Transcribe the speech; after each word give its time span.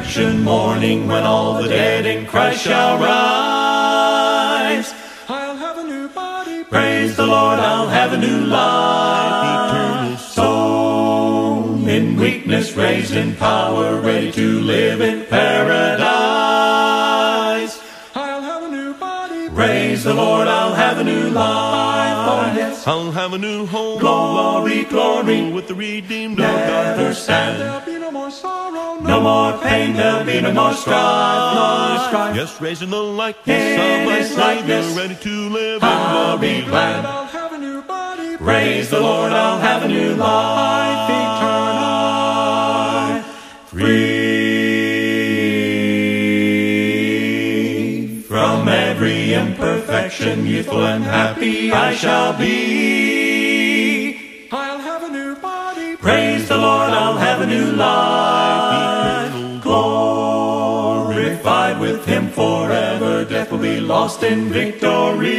resurrection 0.00 0.42
morning 0.42 1.06
when 1.06 1.24
all 1.24 1.62
the 1.62 1.68
dead 1.68 2.06
in 2.06 2.24
Christ 2.26 2.62
shall 2.62 2.98
rise. 2.98 4.94
I'll 5.28 5.56
have 5.56 5.76
a 5.78 5.84
new 5.84 6.08
body. 6.08 6.64
Praise 6.64 7.16
the 7.16 7.26
Lord, 7.26 7.58
I'll 7.58 7.88
have 7.88 8.14
a 8.14 8.18
new 8.18 8.46
life. 8.46 9.74
Eternal 9.74 10.16
soul 10.16 11.86
in 11.88 12.16
weakness, 12.16 12.74
raised 12.76 13.14
in 13.14 13.36
power, 13.36 14.00
ready 14.00 14.32
to 14.32 14.60
live 14.60 15.02
in 15.02 15.26
paradise. 15.26 16.00
I'll 18.14 18.40
have 18.42 18.62
a 18.62 18.70
new 18.70 18.94
body. 18.94 19.50
Praise 19.50 20.04
the 20.04 20.14
Lord, 20.14 20.48
I'll 20.48 20.74
have 20.74 20.98
a 20.98 21.04
new 21.04 21.28
life. 21.28 22.16
Oh, 22.32 22.52
yes. 22.56 22.86
I'll 22.86 23.10
have 23.12 23.34
a 23.34 23.38
new 23.38 23.66
home. 23.66 24.00
Glory, 24.00 24.84
glory. 24.84 25.50
With 25.52 25.68
the 25.68 25.74
redeemed 25.74 26.40
of 26.40 26.46
Never 26.46 27.08
God. 27.08 27.16
stand. 27.16 27.60
There'll 27.60 27.80
be 27.84 27.98
no 27.98 28.10
more 28.10 28.30
sorrow. 28.30 28.69
No 29.02 29.20
more 29.20 29.58
pain, 29.62 29.94
there'll 29.94 30.24
be 30.24 30.40
no 30.40 30.52
more 30.52 30.72
strife, 30.74 31.54
no 31.54 32.04
strife. 32.08 32.36
Yes, 32.36 32.60
raising 32.60 32.90
the 32.90 33.02
likeness 33.02 33.62
In 33.62 33.80
of 33.80 34.04
my 34.06 34.20
likeness. 34.20 34.86
Savior, 34.86 35.00
ready 35.00 35.14
to 35.22 35.48
live 35.48 35.82
I'll 35.82 36.34
in 36.34 36.40
be 36.40 36.62
glad. 36.66 37.04
I'll 37.06 37.24
have 37.26 37.52
a 37.52 37.58
new 37.58 37.82
body. 37.82 38.36
Praise 38.36 38.90
the 38.90 39.00
Lord, 39.00 39.32
I'll 39.32 39.58
have 39.58 39.82
a 39.84 39.88
new 39.88 40.14
life 40.14 41.10
eternal. 41.10 41.90
Free 46.90 48.22
from 48.28 48.68
every 48.68 49.32
imperfection, 49.34 50.46
youthful 50.46 50.84
and 50.84 51.04
happy 51.04 51.72
I 51.72 51.94
shall 51.94 52.36
be. 52.38 54.48
I'll 54.52 54.78
have 54.78 55.02
a 55.04 55.08
new 55.08 55.34
body. 55.36 55.96
Praise 55.96 56.48
the 56.48 56.56
Lord, 56.56 56.90
I'll 56.90 57.16
have 57.16 57.40
a 57.40 57.46
new 57.46 57.72
life. 57.72 58.19
Lost 63.90 64.22
in 64.22 64.48
victory. 64.50 65.34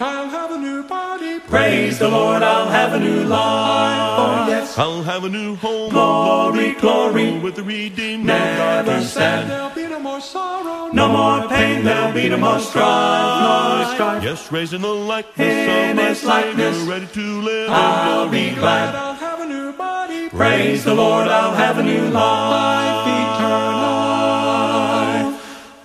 I'll 0.00 0.30
have 0.30 0.50
a 0.50 0.58
new 0.58 0.82
body. 0.84 1.38
Praise 1.40 1.98
the 1.98 2.08
Lord, 2.08 2.42
I'll 2.42 2.70
have 2.70 2.94
a 2.94 2.98
new 2.98 3.22
life. 3.24 4.18
Oh, 4.18 4.46
yes. 4.48 4.78
I'll 4.78 5.02
have 5.02 5.24
a 5.24 5.28
new 5.28 5.56
home. 5.56 5.90
Glory, 5.90 6.72
glory. 6.84 7.38
With 7.38 7.56
the 7.56 7.62
redeemed 7.62 8.24
Never 8.24 8.80
of 8.80 8.86
God. 8.86 9.02
stand. 9.04 9.50
There'll 9.50 9.74
be 9.74 9.86
no 9.88 10.00
more 10.00 10.22
sorrow. 10.22 10.90
No 10.92 11.06
more 11.08 11.46
pain, 11.48 11.84
there'll 11.84 12.14
be 12.14 12.28
no 12.30 12.38
more 12.38 12.58
strife, 12.60 13.42
no 13.44 13.92
strife. 13.94 14.22
Yes, 14.24 14.50
raising 14.50 14.80
the 14.80 14.88
likeness 14.88 15.38
In 15.38 15.90
of 15.90 15.96
my 15.96 16.02
His 16.08 16.24
likeness. 16.24 16.76
Savior, 16.76 16.90
ready 16.92 17.06
to 17.18 17.26
live 17.42 17.68
I'll 17.70 18.28
be 18.30 18.54
glad. 18.54 18.94
I'll 18.94 19.14
have 19.26 19.40
a 19.40 19.46
new 19.46 19.72
body. 19.72 20.28
Praise 20.30 20.84
the 20.84 20.94
Lord, 20.94 21.28
I'll 21.28 21.54
have 21.54 21.76
a 21.78 21.82
new 21.82 22.08
life 22.08 23.06
eternal. 23.06 23.83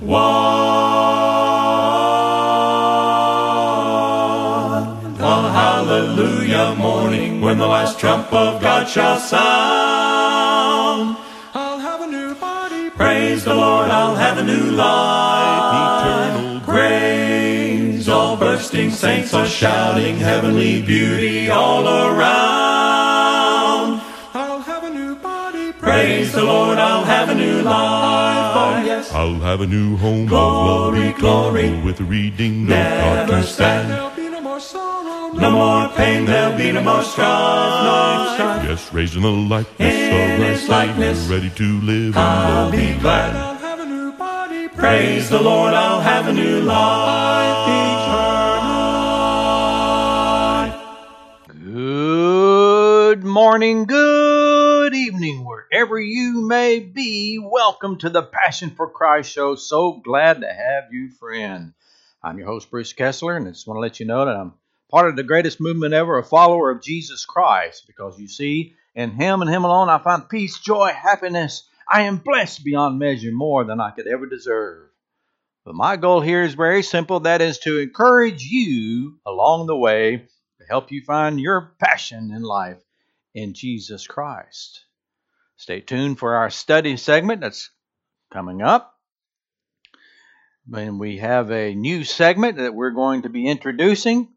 One. 0.10 0.24
A 5.20 5.52
hallelujah 5.52 6.74
morning 6.76 7.42
when 7.42 7.60
the 7.60 7.68
last 7.68 8.00
trump 8.00 8.34
of 8.34 8.60
God 8.60 8.90
shall 8.90 9.20
sound. 9.20 11.16
I'll 11.54 11.78
have 11.78 12.02
a 12.02 12.08
new 12.08 12.34
body. 12.34 12.90
Praise 12.90 13.44
the 13.44 13.54
Lord, 13.54 13.92
I'll 13.92 14.16
have 14.16 14.40
a 14.40 14.44
new 14.44 14.72
life 14.72 16.02
Eternal 16.02 16.62
Praise 16.62 18.10
all 18.10 18.36
bursting 18.36 18.90
saints 18.90 19.36
are 19.36 19.46
shouting 19.46 20.18
heavenly 20.18 20.82
beauty 20.82 21.52
all 21.52 21.88
around. 21.88 22.99
Praise 26.30 26.42
the 26.42 26.46
Lord, 26.46 26.78
I'll 26.78 27.04
have 27.06 27.30
a 27.30 27.34
new 27.34 27.64
life. 27.64 28.56
Oh, 28.56 28.84
yes. 28.86 29.12
I'll 29.12 29.40
have 29.40 29.62
a 29.62 29.66
new 29.66 29.98
home 29.98 30.28
Glory, 30.28 31.08
of 31.08 31.14
love 31.14 31.20
glory. 31.54 31.82
with 31.82 31.98
the 31.98 32.04
redeemed 32.04 32.70
of 32.70 32.78
Never 32.78 33.42
stand. 33.42 33.90
There'll 33.90 34.12
be 34.12 34.30
no 34.30 34.40
more 34.40 34.60
sorrow. 34.60 35.32
No 35.34 35.50
more 35.50 35.90
pain, 35.96 36.26
there'll 36.26 36.56
be 36.56 36.72
no 36.72 36.84
more 36.84 37.02
strife, 37.02 37.84
no 37.84 38.34
strife. 38.36 38.64
Yes, 38.70 38.94
raising 38.94 39.24
the 39.24 39.30
likeness 39.32 39.80
In 39.80 40.34
of 40.36 40.40
my 40.40 40.46
His 40.46 40.60
Savior, 40.62 40.76
likeness. 40.76 41.20
ready 41.28 41.50
to 41.50 41.82
live 41.82 42.16
I'll 42.16 42.66
in 42.68 42.72
be 42.74 42.78
glory. 42.86 43.00
glad. 43.00 43.36
I'll 43.36 43.56
have 43.58 43.80
a 43.80 43.86
new 43.88 44.12
body. 44.12 44.68
Praise 44.68 45.30
the 45.32 45.42
Lord, 45.42 45.74
I'll 45.74 46.00
have 46.02 46.28
a 46.28 46.34
new 46.34 46.62
life 46.62 47.70
eternal. 51.50 53.10
Good 53.18 53.24
morning, 53.24 53.86
good 53.86 54.94
evening, 54.94 55.44
wherever 55.72 56.00
you 56.00 56.48
may 56.48 56.80
be. 56.80 57.40
Welcome 57.40 57.98
to 58.00 58.10
the 58.10 58.24
Passion 58.24 58.72
for 58.72 58.90
Christ 58.90 59.32
show. 59.32 59.56
So 59.56 59.94
glad 59.94 60.42
to 60.42 60.48
have 60.48 60.92
you, 60.92 61.10
friend. 61.12 61.74
I'm 62.24 62.38
your 62.40 62.48
host, 62.48 62.72
Bruce 62.72 62.94
Kessler, 62.94 63.38
and 63.38 63.48
I 63.48 63.52
just 63.52 63.68
want 63.68 63.78
to 63.78 63.82
let 63.82 64.00
you 64.00 64.06
know 64.08 64.26
that 64.26 64.36
I'm 64.36 64.54
part 64.90 65.10
of 65.10 65.16
the 65.16 65.24
greatest 65.24 65.62
movement 65.62 65.94
ever, 65.94 66.18
a 66.18 66.24
follower 66.24 66.72
of 66.72 66.82
Jesus 66.82 67.26
Christ, 67.26 67.86
because 67.86 68.20
you 68.20 68.28
see, 68.28 68.74
in 68.96 69.12
Him 69.12 69.42
and 69.42 69.50
Him 69.50 69.64
alone, 69.64 69.90
I 69.90 70.00
find 70.00 70.28
peace, 70.28 70.60
joy, 70.60 70.92
happiness. 70.92 71.64
I 71.88 72.04
am 72.04 72.18
blessed 72.18 72.64
beyond 72.64 72.98
measure 72.98 73.32
more 73.32 73.64
than 73.64 73.80
I 73.80 73.92
could 73.92 74.08
ever 74.08 74.26
deserve. 74.26 74.90
But 75.66 75.76
my 75.76 75.98
goal 75.98 76.22
here 76.22 76.42
is 76.42 76.56
very 76.56 76.82
simple 76.82 77.22
that 77.22 77.42
is 77.42 77.60
to 77.60 77.80
encourage 77.80 78.44
you 78.44 79.20
along 79.26 79.68
the 79.68 79.78
way 79.78 80.18
to 80.18 80.66
help 80.68 80.92
you 80.92 81.04
find 81.04 81.40
your 81.40 81.76
passion 81.80 82.32
in 82.32 82.42
life 82.42 82.82
in 83.36 83.54
Jesus 83.54 84.08
Christ. 84.08 84.86
Stay 85.60 85.82
tuned 85.82 86.18
for 86.18 86.36
our 86.36 86.50
study 86.50 86.96
segment 86.96 87.42
that's 87.42 87.70
coming 88.32 88.62
up. 88.62 88.98
And 90.74 91.02
we 91.02 91.18
have 91.18 91.52
a 91.52 91.76
new 91.76 92.06
segment 92.06 92.60
that 92.60 92.74
we're 92.74 92.92
going 92.92 93.24
to 93.24 93.30
be 93.30 93.46
introducing. 93.46 94.30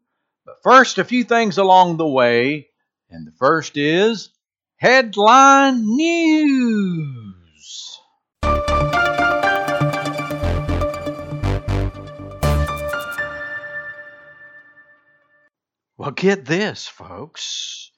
But 0.45 0.55
first, 0.63 0.97
a 0.97 1.05
few 1.05 1.23
things 1.23 1.57
along 1.57 1.95
the 1.95 2.05
way. 2.05 2.67
And 3.09 3.25
the 3.25 3.31
first 3.39 3.77
is 3.77 4.31
headline 4.75 5.85
news. 5.85 7.19
Well, 15.95 16.11
get 16.11 16.43
this, 16.43 16.85
folks. 16.85 17.92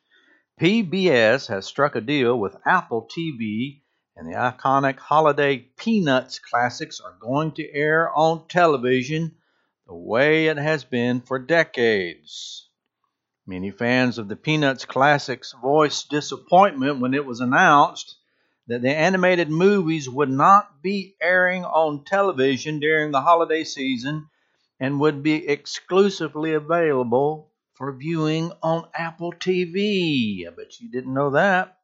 PBS 0.61 1.49
has 1.49 1.66
struck 1.66 1.97
a 1.97 2.01
deal 2.01 2.39
with 2.39 2.55
Apple 2.66 3.09
TV, 3.11 3.81
and 4.16 4.25
the 4.25 4.38
iconic 4.38 4.97
holiday 4.97 5.57
Peanuts 5.57 6.39
classics 6.39 7.01
are 7.01 7.17
going 7.19 7.51
to 7.55 7.73
air 7.73 8.09
on 8.16 8.47
television 8.47 9.35
the 9.85 9.94
way 9.94 10.47
it 10.47 10.55
has 10.55 10.85
been 10.85 11.19
for 11.19 11.39
decades. 11.39 12.69
Many 13.45 13.69
fans 13.69 14.17
of 14.17 14.29
the 14.29 14.38
Peanuts 14.38 14.85
classics 14.85 15.53
voiced 15.61 16.09
disappointment 16.09 17.01
when 17.01 17.13
it 17.13 17.25
was 17.25 17.41
announced 17.41 18.15
that 18.67 18.81
the 18.81 18.95
animated 18.95 19.49
movies 19.49 20.09
would 20.09 20.31
not 20.31 20.81
be 20.81 21.17
airing 21.21 21.65
on 21.65 22.05
television 22.05 22.79
during 22.79 23.11
the 23.11 23.19
holiday 23.19 23.65
season 23.65 24.29
and 24.79 25.01
would 25.01 25.21
be 25.21 25.49
exclusively 25.49 26.53
available 26.53 27.51
for 27.75 27.91
viewing 27.91 28.52
on 28.63 28.88
Apple 28.94 29.34
TV. 29.34 30.47
I 30.47 30.50
bet 30.50 30.80
you 30.80 30.90
didn't 30.90 31.13
know 31.13 31.31
that. 31.31 31.78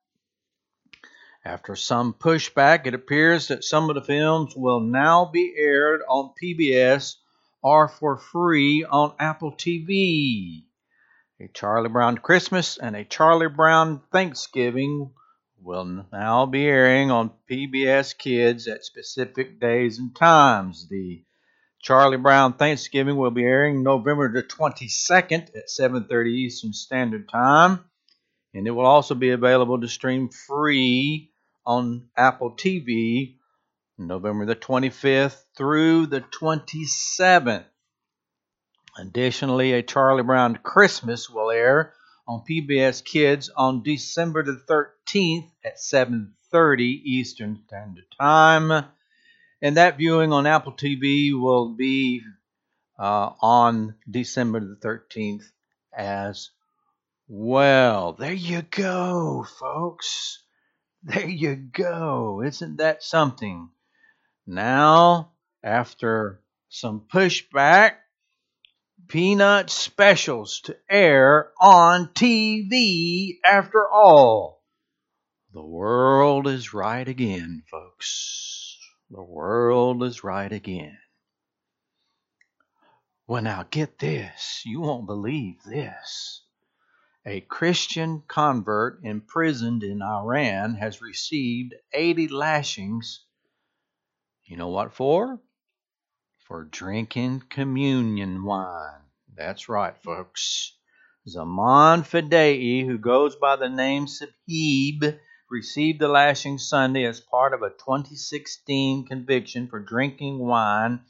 After 1.43 1.75
some 1.75 2.13
pushback, 2.13 2.85
it 2.85 2.93
appears 2.93 3.47
that 3.47 3.63
some 3.63 3.89
of 3.89 3.95
the 3.95 4.01
films 4.01 4.55
will 4.55 4.79
now 4.79 5.25
be 5.25 5.53
aired 5.57 6.01
on 6.07 6.33
PBS 6.41 7.15
or 7.61 7.87
for 7.87 8.17
free 8.17 8.83
on 8.83 9.13
Apple 9.19 9.51
TV. 9.51 10.63
A 11.39 11.47
Charlie 11.47 11.89
Brown 11.89 12.19
Christmas 12.19 12.77
and 12.77 12.95
a 12.95 13.03
Charlie 13.03 13.49
Brown 13.49 14.01
Thanksgiving 14.11 15.11
will 15.59 16.05
now 16.11 16.45
be 16.45 16.65
airing 16.65 17.11
on 17.11 17.31
PBS 17.49 18.17
Kids 18.17 18.67
at 18.67 18.85
specific 18.85 19.59
days 19.59 19.99
and 19.99 20.15
times. 20.15 20.87
The 20.87 21.23
Charlie 21.81 22.17
Brown 22.17 22.53
Thanksgiving 22.53 23.17
will 23.17 23.31
be 23.31 23.43
airing 23.43 23.81
November 23.81 24.31
the 24.31 24.43
22nd 24.43 25.55
at 25.55 25.67
7:30 25.67 26.29
Eastern 26.29 26.73
Standard 26.73 27.27
Time, 27.27 27.83
and 28.53 28.67
it 28.67 28.71
will 28.71 28.85
also 28.85 29.15
be 29.15 29.31
available 29.31 29.81
to 29.81 29.87
stream 29.87 30.29
free 30.29 31.31
on 31.65 32.09
Apple 32.15 32.51
TV 32.51 33.37
November 33.97 34.45
the 34.45 34.55
25th 34.55 35.43
through 35.57 36.05
the 36.05 36.21
27th. 36.21 37.65
Additionally, 38.97 39.73
a 39.73 39.81
Charlie 39.81 40.21
Brown 40.21 40.57
Christmas 40.57 41.29
will 41.29 41.49
air 41.49 41.93
on 42.27 42.43
PBS 42.47 43.03
Kids 43.03 43.49
on 43.49 43.81
December 43.81 44.43
the 44.43 44.61
13th 44.67 45.49
at 45.65 45.79
7:30 45.79 47.01
Eastern 47.05 47.63
Standard 47.65 48.05
Time 48.19 48.85
and 49.61 49.77
that 49.77 49.97
viewing 49.97 50.33
on 50.33 50.47
Apple 50.47 50.73
TV 50.73 51.39
will 51.39 51.75
be 51.75 52.21
uh, 52.99 53.31
on 53.41 53.95
December 54.09 54.59
the 54.59 54.75
13th 54.75 55.43
as 55.95 56.49
well. 57.27 58.13
There 58.13 58.33
you 58.33 58.63
go, 58.63 59.45
folks. 59.59 60.43
There 61.03 61.27
you 61.27 61.55
go. 61.55 62.43
Isn't 62.43 62.77
that 62.77 63.01
something? 63.01 63.69
Now, 64.45 65.31
after 65.63 66.41
some 66.69 67.01
pushback, 67.11 67.95
Peanut 69.07 69.69
specials 69.69 70.61
to 70.61 70.77
air 70.89 71.51
on 71.59 72.07
TV 72.09 73.39
after 73.43 73.89
all. 73.89 74.63
The 75.53 75.61
world 75.61 76.47
is 76.47 76.73
right 76.73 77.05
again, 77.05 77.63
folks. 77.69 78.70
The 79.11 79.21
world 79.21 80.03
is 80.03 80.23
right 80.23 80.49
again. 80.49 80.97
Well, 83.27 83.41
now 83.41 83.65
get 83.69 83.99
this. 83.99 84.61
You 84.65 84.79
won't 84.79 85.05
believe 85.05 85.61
this. 85.63 86.43
A 87.25 87.41
Christian 87.41 88.23
convert 88.29 89.03
imprisoned 89.03 89.83
in 89.83 90.01
Iran 90.01 90.75
has 90.75 91.01
received 91.01 91.73
80 91.91 92.29
lashings. 92.29 93.25
You 94.45 94.55
know 94.55 94.69
what 94.69 94.93
for? 94.93 95.41
For 96.47 96.63
drinking 96.63 97.43
communion 97.49 98.45
wine. 98.45 99.01
That's 99.35 99.67
right, 99.67 100.01
folks. 100.01 100.77
Zaman 101.27 102.03
Fadei, 102.03 102.85
who 102.85 102.97
goes 102.97 103.35
by 103.35 103.57
the 103.57 103.69
name 103.69 104.07
Sahib, 104.07 105.19
received 105.51 105.99
the 105.99 106.07
lashing 106.07 106.57
Sunday 106.57 107.03
as 107.03 107.19
part 107.19 107.53
of 107.53 107.61
a 107.61 107.69
2016 107.69 109.05
conviction 109.05 109.67
for 109.67 109.81
drinking 109.81 110.39
wine 110.39 111.01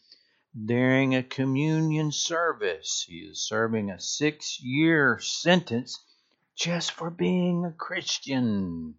during 0.65 1.13
a 1.13 1.21
communion 1.21 2.11
service. 2.11 3.05
He 3.07 3.19
is 3.19 3.39
serving 3.39 3.91
a 3.91 3.99
six 3.99 4.59
year 4.59 5.19
sentence 5.21 6.03
just 6.55 6.91
for 6.91 7.11
being 7.11 7.65
a 7.65 7.71
Christian. 7.71 8.95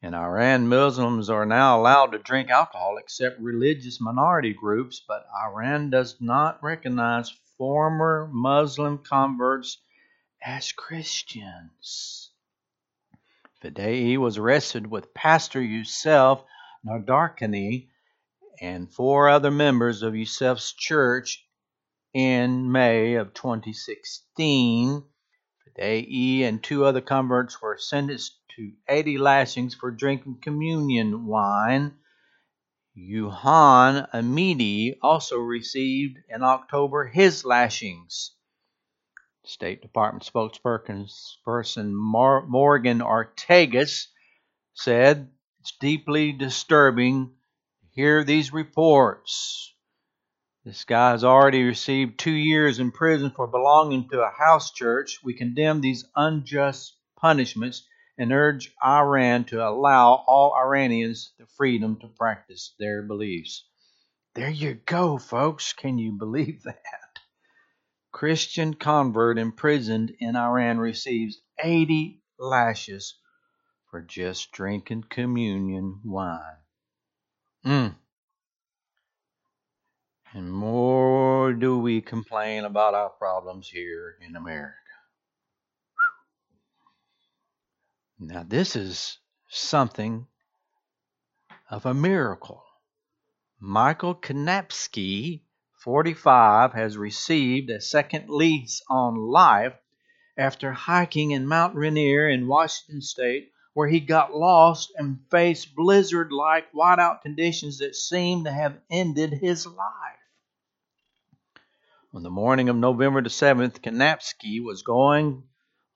In 0.00 0.14
Iran, 0.14 0.68
Muslims 0.68 1.28
are 1.28 1.46
now 1.46 1.78
allowed 1.78 2.12
to 2.12 2.18
drink 2.18 2.50
alcohol 2.50 2.98
except 2.98 3.40
religious 3.40 4.00
minority 4.00 4.54
groups, 4.54 5.02
but 5.06 5.26
Iran 5.44 5.90
does 5.90 6.20
not 6.20 6.62
recognize 6.62 7.30
former 7.58 8.28
Muslim 8.32 8.98
converts 8.98 9.78
as 10.40 10.70
Christians. 10.70 12.21
Fadei 13.62 14.16
was 14.18 14.38
arrested 14.38 14.88
with 14.88 15.14
Pastor 15.14 15.62
Youssef 15.62 16.42
Nadarkhani 16.84 17.90
and 18.60 18.92
four 18.92 19.28
other 19.28 19.52
members 19.52 20.02
of 20.02 20.16
Youssef's 20.16 20.72
church 20.72 21.46
in 22.12 22.72
May 22.72 23.14
of 23.14 23.34
2016. 23.34 25.04
Fadei 25.64 26.42
and 26.42 26.60
two 26.60 26.84
other 26.84 27.00
converts 27.00 27.62
were 27.62 27.78
sentenced 27.78 28.36
to 28.56 28.72
80 28.88 29.18
lashings 29.18 29.76
for 29.76 29.92
drinking 29.92 30.40
communion 30.42 31.26
wine. 31.26 31.94
Yuhan 32.98 34.10
Amidi 34.10 34.98
also 35.00 35.38
received 35.38 36.18
in 36.28 36.42
October 36.42 37.06
his 37.06 37.44
lashings. 37.44 38.34
State 39.44 39.82
Department 39.82 40.24
spokesperson 40.24 41.92
Morgan 41.92 43.00
Ortagus 43.00 44.06
said 44.74 45.30
it's 45.60 45.72
deeply 45.80 46.32
disturbing 46.32 47.26
to 47.80 47.86
hear 47.90 48.24
these 48.24 48.52
reports. 48.52 49.74
This 50.64 50.84
guy 50.84 51.10
has 51.10 51.24
already 51.24 51.64
received 51.64 52.18
two 52.18 52.30
years 52.30 52.78
in 52.78 52.92
prison 52.92 53.32
for 53.32 53.48
belonging 53.48 54.08
to 54.10 54.22
a 54.22 54.30
house 54.30 54.70
church. 54.70 55.18
We 55.24 55.34
condemn 55.34 55.80
these 55.80 56.04
unjust 56.14 56.96
punishments 57.16 57.84
and 58.16 58.32
urge 58.32 58.72
Iran 58.84 59.44
to 59.46 59.66
allow 59.66 60.22
all 60.26 60.54
Iranians 60.54 61.32
the 61.38 61.46
freedom 61.56 61.98
to 62.00 62.06
practice 62.06 62.74
their 62.78 63.02
beliefs. 63.02 63.64
There 64.34 64.50
you 64.50 64.74
go, 64.74 65.18
folks. 65.18 65.72
Can 65.72 65.98
you 65.98 66.12
believe 66.12 66.62
that? 66.62 67.01
Christian 68.12 68.74
convert 68.74 69.38
imprisoned 69.38 70.14
in 70.20 70.36
Iran 70.36 70.78
receives 70.78 71.40
80 71.58 72.22
lashes 72.38 73.18
for 73.90 74.00
just 74.02 74.52
drinking 74.52 75.04
communion 75.10 76.00
wine. 76.04 76.56
Mm. 77.64 77.96
And 80.34 80.52
more 80.52 81.52
do 81.52 81.78
we 81.78 82.00
complain 82.00 82.64
about 82.64 82.94
our 82.94 83.10
problems 83.10 83.68
here 83.68 84.16
in 84.26 84.36
America. 84.36 84.76
Now, 88.18 88.44
this 88.46 88.76
is 88.76 89.18
something 89.48 90.26
of 91.70 91.86
a 91.86 91.92
miracle. 91.92 92.62
Michael 93.58 94.14
Knapsky, 94.14 95.42
45, 95.82 96.74
has 96.74 96.96
received 96.96 97.68
a 97.68 97.80
second 97.80 98.28
lease 98.28 98.80
on 98.88 99.16
life 99.16 99.74
after 100.36 100.70
hiking 100.70 101.32
in 101.32 101.44
Mount 101.44 101.74
Rainier 101.74 102.28
in 102.28 102.46
Washington 102.46 103.02
State, 103.02 103.50
where 103.74 103.88
he 103.88 103.98
got 103.98 104.32
lost 104.32 104.92
and 104.96 105.18
faced 105.28 105.74
blizzard 105.74 106.30
like 106.30 106.72
whiteout 106.72 107.22
conditions 107.22 107.78
that 107.78 107.96
seemed 107.96 108.44
to 108.44 108.52
have 108.52 108.78
ended 108.90 109.32
his 109.32 109.66
life. 109.66 110.22
On 112.14 112.22
the 112.22 112.30
morning 112.30 112.68
of 112.68 112.76
November 112.76 113.20
the 113.20 113.28
7th, 113.28 113.80
Knapsky 113.80 114.62
was 114.62 114.82
going 114.82 115.42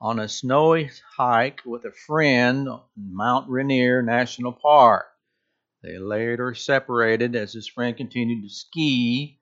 on 0.00 0.18
a 0.18 0.28
snowy 0.28 0.90
hike 1.16 1.60
with 1.64 1.84
a 1.84 1.92
friend 1.92 2.66
in 2.66 3.14
Mount 3.14 3.48
Rainier 3.48 4.02
National 4.02 4.52
Park. 4.52 5.06
They 5.82 5.98
later 5.98 6.54
separated 6.54 7.36
as 7.36 7.52
his 7.52 7.68
friend 7.68 7.96
continued 7.96 8.42
to 8.42 8.48
ski, 8.48 9.38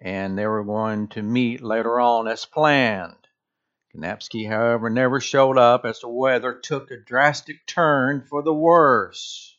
and 0.00 0.38
they 0.38 0.46
were 0.46 0.64
going 0.64 1.08
to 1.08 1.22
meet 1.22 1.62
later 1.62 2.00
on 2.00 2.28
as 2.28 2.44
planned. 2.44 3.16
Knapsky, 3.94 4.48
however, 4.48 4.88
never 4.88 5.20
showed 5.20 5.58
up 5.58 5.84
as 5.84 6.00
the 6.00 6.08
weather 6.08 6.54
took 6.54 6.90
a 6.90 6.96
drastic 6.96 7.66
turn 7.66 8.22
for 8.22 8.42
the 8.42 8.54
worse. 8.54 9.58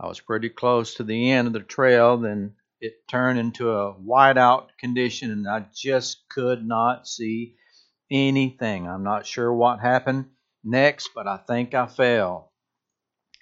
I 0.00 0.08
was 0.08 0.20
pretty 0.20 0.48
close 0.48 0.94
to 0.94 1.04
the 1.04 1.30
end 1.30 1.46
of 1.46 1.52
the 1.52 1.60
trail, 1.60 2.16
then 2.16 2.54
it 2.80 3.06
turned 3.08 3.38
into 3.38 3.70
a 3.70 3.94
whiteout 3.94 4.68
condition, 4.78 5.30
and 5.30 5.48
I 5.48 5.66
just 5.74 6.28
could 6.28 6.64
not 6.66 7.06
see 7.06 7.56
anything. 8.10 8.88
I'm 8.88 9.04
not 9.04 9.26
sure 9.26 9.52
what 9.52 9.80
happened 9.80 10.26
next, 10.64 11.10
but 11.14 11.26
I 11.26 11.36
think 11.36 11.74
I 11.74 11.86
fell. 11.86 12.52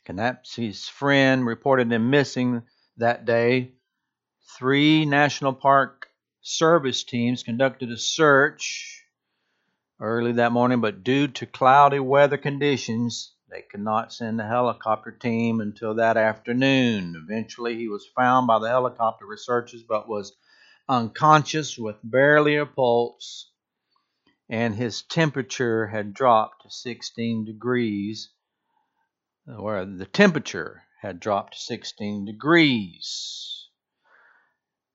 Knapsky's 0.07 0.89
friend 0.89 1.47
reported 1.47 1.91
him 1.91 2.11
missing 2.11 2.63
that 2.97 3.25
day. 3.25 3.76
Three 4.59 5.05
National 5.05 5.53
Park 5.53 6.09
service 6.41 7.05
teams 7.05 7.43
conducted 7.43 7.91
a 7.91 7.97
search 7.97 9.05
early 10.01 10.33
that 10.33 10.53
morning, 10.53 10.81
but 10.81 11.05
due 11.05 11.29
to 11.29 11.47
cloudy 11.47 11.99
weather 11.99 12.37
conditions, 12.37 13.35
they 13.51 13.63
could 13.63 13.81
not 13.81 14.13
send 14.13 14.41
a 14.41 14.47
helicopter 14.47 15.13
team 15.13 15.61
until 15.61 15.95
that 15.95 16.17
afternoon. 16.17 17.15
Eventually, 17.17 17.77
he 17.77 17.89
was 17.89 18.07
found 18.15 18.47
by 18.47 18.59
the 18.59 18.69
helicopter 18.69 19.27
researchers, 19.27 19.83
but 19.83 20.09
was 20.09 20.37
unconscious 20.89 21.77
with 21.79 21.97
barely 22.03 22.57
a 22.57 22.67
pulse 22.67 23.51
and 24.49 24.75
his 24.77 25.03
temperature 25.03 25.89
had 25.89 26.15
dropped 26.15 26.63
to 26.63 26.71
16 26.71 27.45
degrees, 27.45 28.31
or 29.59 29.85
the 29.85 30.07
temperature 30.07 30.85
had 31.01 31.19
dropped 31.19 31.55
to 31.55 31.59
16 31.59 32.25
degrees. 32.27 33.56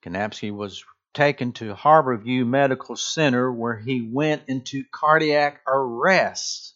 Knapsky 0.03 0.51
was 0.51 0.83
taken 1.13 1.53
to 1.53 1.75
Harborview 1.75 2.45
Medical 2.45 2.95
Center 2.95 3.51
where 3.51 3.77
he 3.77 4.01
went 4.01 4.43
into 4.47 4.83
cardiac 4.91 5.61
arrest. 5.67 6.73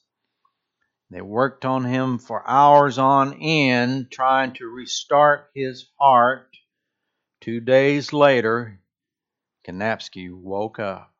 They 1.09 1.21
worked 1.21 1.65
on 1.65 1.85
him 1.85 2.17
for 2.17 2.47
hours 2.47 2.97
on 2.97 3.33
end, 3.41 4.11
trying 4.11 4.53
to 4.53 4.67
restart 4.67 5.49
his 5.55 5.87
heart. 5.99 6.49
Two 7.41 7.59
days 7.59 8.11
later, 8.11 8.79
Knapsky 9.67 10.31
woke 10.31 10.79
up. 10.79 11.11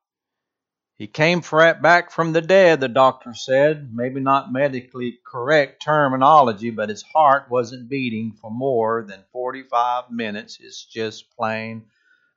He 0.98 1.08
came 1.08 1.42
back 1.42 2.10
from 2.12 2.32
the 2.32 2.42
dead, 2.42 2.80
the 2.80 2.88
doctor 2.88 3.34
said. 3.34 3.94
Maybe 3.94 4.22
not 4.22 4.52
medically 4.52 5.20
correct 5.26 5.82
terminology, 5.82 6.70
but 6.70 6.90
his 6.90 7.04
heart 7.04 7.50
wasn't 7.50 7.90
beating 7.90 8.32
for 8.32 8.50
more 8.50 9.04
than 9.04 9.26
45 9.32 10.10
minutes. 10.10 10.58
It's 10.62 10.86
just 10.86 11.30
plain 11.36 11.86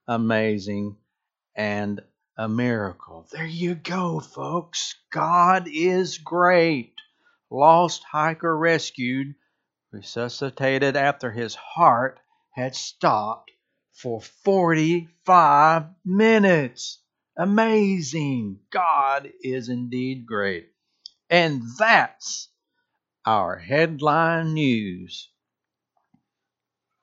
amazing 0.09 0.97
and 1.55 2.00
a 2.37 2.49
miracle. 2.49 3.27
There 3.31 3.47
you 3.47 3.75
go, 3.75 4.21
folks. 4.21 4.95
God 5.11 5.69
is 5.69 6.19
great. 6.19 6.95
Lost 7.50 8.03
hiker 8.05 8.57
rescued, 8.57 9.35
resuscitated 9.93 10.97
after 10.97 11.31
his 11.31 11.55
heart 11.55 12.21
had 12.50 12.75
stopped 12.75 13.50
for 13.93 14.21
45 14.21 15.85
minutes. 16.05 17.00
Amazing. 17.37 18.61
God 18.71 19.31
is 19.43 19.69
indeed 19.69 20.27
great. 20.27 20.71
And 21.31 21.62
that's 21.79 22.49
our 23.27 23.59
headline 23.59 24.55
news 24.55 25.29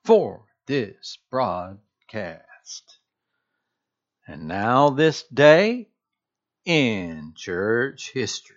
for 0.06 0.46
this 0.66 1.18
broadcast. 1.30 2.95
And 4.28 4.48
now, 4.48 4.90
this 4.90 5.22
day 5.22 5.88
in 6.66 7.34
church 7.36 8.12
history. 8.12 8.56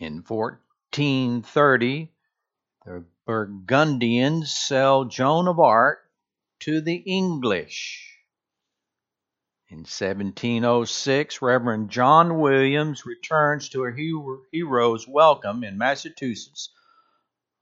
In 0.00 0.24
1430, 0.26 2.12
the 2.84 3.04
Burgundians 3.24 4.52
sell 4.52 5.04
Joan 5.04 5.46
of 5.46 5.60
Arc 5.60 6.00
to 6.60 6.80
the 6.80 6.96
English. 6.96 8.18
In 9.68 9.78
1706, 9.78 11.40
Reverend 11.40 11.90
John 11.90 12.40
Williams 12.40 13.06
returns 13.06 13.68
to 13.68 13.84
a 13.84 13.92
hero's 14.50 15.06
welcome 15.06 15.62
in 15.62 15.78
Massachusetts. 15.78 16.70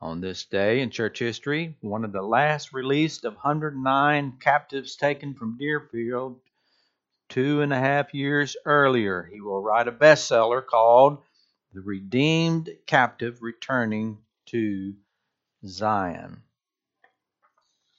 On 0.01 0.21
this 0.21 0.45
day 0.45 0.81
in 0.81 0.91
church 0.91 1.19
history, 1.19 1.77
one 1.81 2.05
of 2.05 2.13
the 2.13 2.23
last 2.23 2.73
released 2.73 3.25
of 3.25 3.35
109 3.35 4.39
captives 4.41 4.95
taken 4.95 5.35
from 5.35 5.57
Deerfield 5.57 6.39
two 7.29 7.63
and 7.63 7.73
a 7.73 7.79
half 7.79 8.15
years 8.15 8.57
earlier. 8.65 9.29
He 9.33 9.41
will 9.41 9.63
write 9.63 9.89
a 9.89 9.93
bestseller 9.93 10.65
called 10.65 11.23
The 11.73 11.81
Redeemed 11.81 12.71
Captive 12.87 13.43
Returning 13.43 14.19
to 14.47 14.95
Zion. 15.67 16.43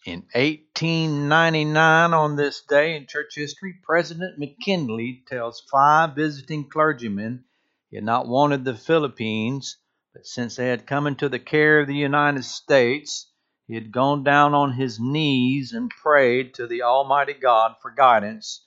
In 0.06 0.20
1899, 0.34 2.14
on 2.14 2.36
this 2.36 2.62
day 2.62 2.96
in 2.96 3.08
church 3.08 3.36
history, 3.36 3.74
President 3.84 4.38
McKinley 4.38 5.24
tells 5.28 5.62
five 5.62 6.16
visiting 6.16 6.70
clergymen 6.70 7.44
he 7.90 7.96
had 7.98 8.06
not 8.06 8.28
wanted 8.28 8.64
the 8.64 8.76
Philippines, 8.76 9.78
but 10.18 10.26
since 10.26 10.56
they 10.56 10.70
had 10.70 10.88
come 10.88 11.06
into 11.06 11.30
the 11.30 11.38
care 11.38 11.80
of 11.80 11.86
the 11.86 11.94
United 11.94 12.44
States, 12.44 13.32
he 13.68 13.76
had 13.76 13.92
gone 13.92 14.24
down 14.24 14.56
on 14.56 14.74
his 14.74 15.00
knees 15.00 15.74
and 15.74 15.92
prayed 15.92 16.56
to 16.56 16.66
the 16.66 16.82
Almighty 16.82 17.36
God 17.36 17.76
for 17.84 17.92
guidance 17.92 18.66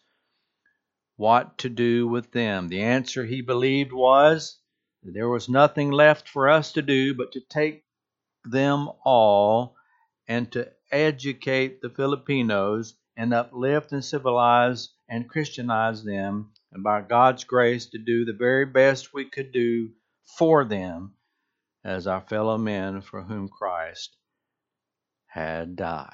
what 1.16 1.59
to 1.59 1.69
do 1.69 2.07
with 2.07 2.30
them. 2.30 2.69
The 2.69 2.83
answer 2.83 3.25
he 3.25 3.42
believed 3.42 3.92
was 3.92 4.61
that 5.02 5.12
there 5.12 5.28
was 5.28 5.49
nothing 5.49 5.90
left 5.90 6.28
for 6.28 6.49
us 6.49 6.71
to 6.75 6.83
do 6.83 7.14
but 7.14 7.33
to 7.33 7.40
take 7.40 7.83
them 8.45 8.88
all 9.04 9.75
and 10.28 10.52
to 10.52 10.71
educate 10.92 11.83
the 11.83 11.90
Filipinos 11.90 12.95
and 13.16 13.35
uplift 13.35 13.90
and 13.90 14.04
civilize 14.04 14.90
and 15.09 15.28
Christianize 15.28 16.04
them, 16.04 16.52
and 16.71 16.85
by 16.85 17.00
God's 17.00 17.42
grace 17.42 17.87
to 17.87 17.99
do 17.99 18.25
the 18.25 18.35
very 18.35 18.66
best 18.66 19.12
we 19.12 19.25
could 19.25 19.50
do 19.50 19.90
for 20.38 20.64
them 20.64 21.16
as 21.84 22.06
our 22.06 22.20
fellow 22.20 22.58
men 22.58 23.00
for 23.00 23.22
whom 23.22 23.49
Christ 23.49 24.16
had 25.26 25.76
died. 25.76 26.10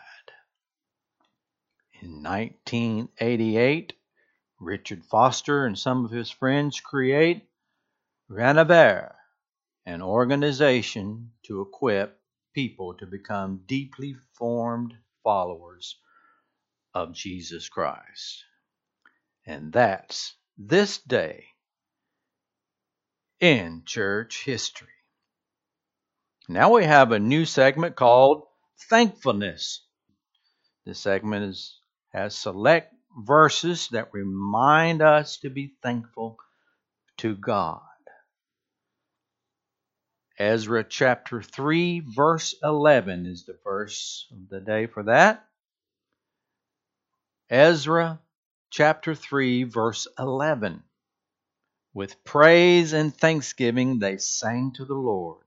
In 2.00 2.23
1988, 2.23 3.94
Richard 4.61 5.04
Foster 5.04 5.66
and 5.66 5.78
some 5.78 6.04
of 6.04 6.11
his 6.11 6.30
friends 6.30 6.80
create 6.80 7.49
Renovaré, 8.30 9.14
an 9.85 10.02
organization 10.02 11.32
to 11.44 11.62
equip 11.62 12.20
people 12.54 12.94
to 12.94 13.06
become 13.06 13.62
deeply 13.66 14.16
formed 14.35 14.94
followers 15.23 15.96
of 16.94 17.12
Jesus 17.12 17.68
Christ. 17.68 18.44
And 19.44 19.73
that's 19.73 20.35
this 20.58 20.99
day 20.99 21.44
in 23.40 23.82
church 23.85 24.44
history. 24.44 24.96
Now 26.49 26.75
we 26.75 26.85
have 26.85 27.11
a 27.11 27.19
new 27.19 27.45
segment 27.45 27.97
called 27.97 28.45
Thankfulness. 28.88 29.85
This 30.85 31.00
segment 31.00 31.47
is, 31.47 31.81
has 32.12 32.37
select 32.37 32.95
verses 33.19 33.88
that 33.88 34.12
remind 34.12 35.03
us 35.03 35.38
to 35.38 35.50
be 35.50 35.73
thankful 35.83 36.38
to 37.19 37.35
God. 37.35 37.81
Ezra 40.38 40.85
chapter 40.85 41.43
3, 41.43 42.00
verse 42.00 42.55
11 42.62 43.26
is 43.26 43.45
the 43.47 43.59
verse 43.65 44.26
of 44.31 44.49
the 44.49 44.61
day 44.61 44.87
for 44.87 45.03
that. 45.05 45.45
Ezra 47.49 48.21
chapter 48.71 49.15
3, 49.15 49.65
verse 49.65 50.07
11. 50.19 50.83
With 51.95 52.23
praise 52.23 52.93
and 52.93 53.17
thanksgiving 53.17 53.99
they 53.99 54.19
sang 54.19 54.73
to 54.75 54.85
the 54.85 54.95
Lord. 54.95 55.46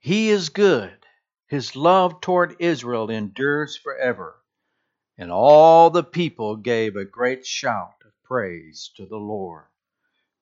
He 0.00 0.30
is 0.30 0.48
good, 0.48 1.04
his 1.46 1.74
love 1.74 2.20
toward 2.20 2.56
Israel 2.60 3.10
endures 3.10 3.76
forever. 3.76 4.36
And 5.16 5.32
all 5.32 5.90
the 5.90 6.04
people 6.04 6.56
gave 6.56 6.94
a 6.94 7.04
great 7.04 7.44
shout 7.44 7.94
of 8.04 8.12
praise 8.22 8.92
to 8.96 9.06
the 9.06 9.16
Lord, 9.16 9.64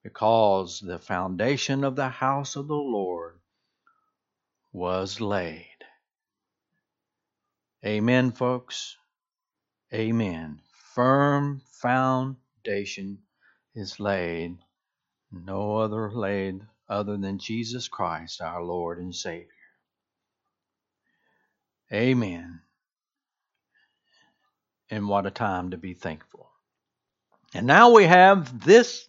because 0.03 0.79
the 0.79 0.99
foundation 0.99 1.83
of 1.83 1.95
the 1.95 2.09
house 2.09 2.55
of 2.55 2.67
the 2.67 2.75
Lord 2.75 3.39
was 4.71 5.19
laid. 5.19 5.65
Amen, 7.83 8.31
folks. 8.31 8.95
Amen. 9.93 10.61
Firm 10.93 11.61
foundation 11.81 13.19
is 13.73 13.99
laid, 13.99 14.57
no 15.31 15.77
other 15.77 16.11
laid 16.11 16.61
other 16.89 17.17
than 17.17 17.39
Jesus 17.39 17.87
Christ, 17.87 18.41
our 18.41 18.63
Lord 18.63 18.99
and 18.99 19.15
Savior. 19.15 19.47
Amen. 21.93 22.61
And 24.89 25.07
what 25.09 25.25
a 25.25 25.31
time 25.31 25.71
to 25.71 25.77
be 25.77 25.93
thankful. 25.93 26.49
And 27.53 27.67
now 27.67 27.91
we 27.93 28.05
have 28.05 28.63
this 28.63 29.07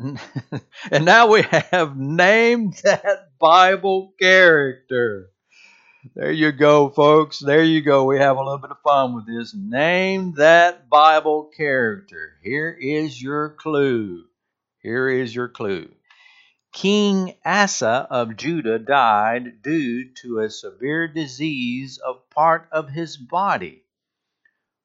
and 0.90 1.04
now 1.04 1.28
we 1.28 1.42
have 1.42 1.96
named 1.96 2.74
that 2.84 3.38
Bible 3.38 4.14
character. 4.18 5.30
There 6.14 6.32
you 6.32 6.52
go, 6.52 6.90
folks. 6.90 7.38
There 7.40 7.64
you 7.64 7.82
go. 7.82 8.04
We 8.04 8.18
have 8.18 8.36
a 8.36 8.40
little 8.42 8.58
bit 8.58 8.70
of 8.70 8.80
fun 8.82 9.14
with 9.14 9.26
this. 9.26 9.54
Name 9.54 10.34
that 10.36 10.88
Bible 10.88 11.50
character. 11.56 12.34
Here 12.42 12.76
is 12.80 13.22
your 13.22 13.50
clue. 13.50 14.24
Here 14.82 15.08
is 15.08 15.34
your 15.34 15.48
clue. 15.48 15.90
King 16.72 17.34
Asa 17.44 18.06
of 18.10 18.36
Judah 18.36 18.78
died 18.78 19.60
due 19.60 20.12
to 20.22 20.38
a 20.38 20.50
severe 20.50 21.08
disease 21.08 21.98
of 21.98 22.30
part 22.30 22.68
of 22.70 22.88
his 22.88 23.16
body. 23.16 23.82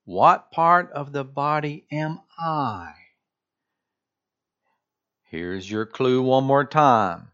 What 0.03 0.51
part 0.51 0.91
of 0.91 1.11
the 1.11 1.23
body 1.23 1.85
am 1.91 2.21
I? 2.37 2.93
Here's 5.25 5.69
your 5.69 5.85
clue 5.85 6.21
one 6.21 6.43
more 6.43 6.65
time. 6.65 7.31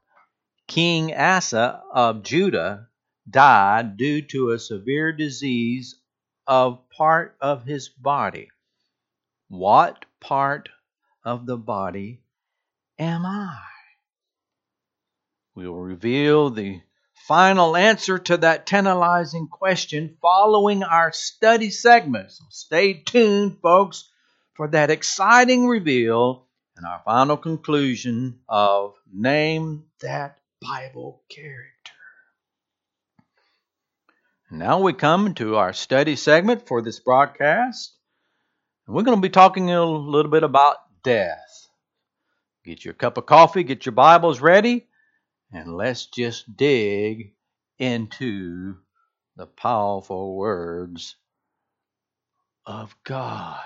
King 0.68 1.16
Asa 1.16 1.82
of 1.92 2.24
Judah 2.24 2.90
died 3.30 3.98
due 3.98 4.22
to 4.22 4.52
a 4.52 4.60
severe 4.60 5.14
disease 5.14 5.96
of 6.46 6.90
part 6.90 7.38
of 7.40 7.64
his 7.64 7.88
body. 7.90 8.50
What 9.48 10.06
part 10.20 10.70
of 11.24 11.46
the 11.46 11.58
body 11.58 12.22
am 13.00 13.26
I? 13.26 13.71
We 15.54 15.68
will 15.68 15.82
reveal 15.82 16.50
the 16.50 16.82
final 17.28 17.76
answer 17.76 18.18
to 18.18 18.38
that 18.38 18.66
tantalizing 18.66 19.48
question 19.48 20.18
following 20.22 20.84
our 20.84 21.12
study 21.12 21.70
segment. 21.70 22.32
So 22.32 22.46
stay 22.50 22.94
tuned, 22.94 23.60
folks, 23.62 24.10
for 24.54 24.68
that 24.70 24.90
exciting 24.90 25.68
reveal 25.68 26.48
and 26.78 26.86
our 26.86 27.02
final 27.04 27.38
conclusion 27.38 28.40
of 28.48 28.96
Name 29.12 29.86
That 30.02 30.38
Bible 30.62 31.22
Character. 31.30 31.92
Now 34.50 34.80
we 34.80 34.94
come 34.94 35.34
to 35.36 35.58
our 35.58 35.74
study 35.74 36.16
segment 36.16 36.68
for 36.68 36.82
this 36.82 37.00
broadcast. 37.00 37.94
We're 38.88 39.04
going 39.04 39.18
to 39.18 39.22
be 39.22 39.30
talking 39.30 39.72
a 39.72 39.86
little 39.86 40.32
bit 40.32 40.44
about 40.44 40.78
death. 41.04 41.68
Get 42.66 42.84
your 42.84 42.94
cup 42.94 43.18
of 43.18 43.26
coffee, 43.26 43.64
get 43.64 43.86
your 43.86 43.94
Bibles 43.94 44.42
ready, 44.42 44.88
and 45.52 45.76
let's 45.76 46.06
just 46.06 46.56
dig 46.56 47.34
into 47.78 48.78
the 49.36 49.46
powerful 49.46 50.36
words 50.36 51.16
of 52.66 52.96
God. 53.04 53.60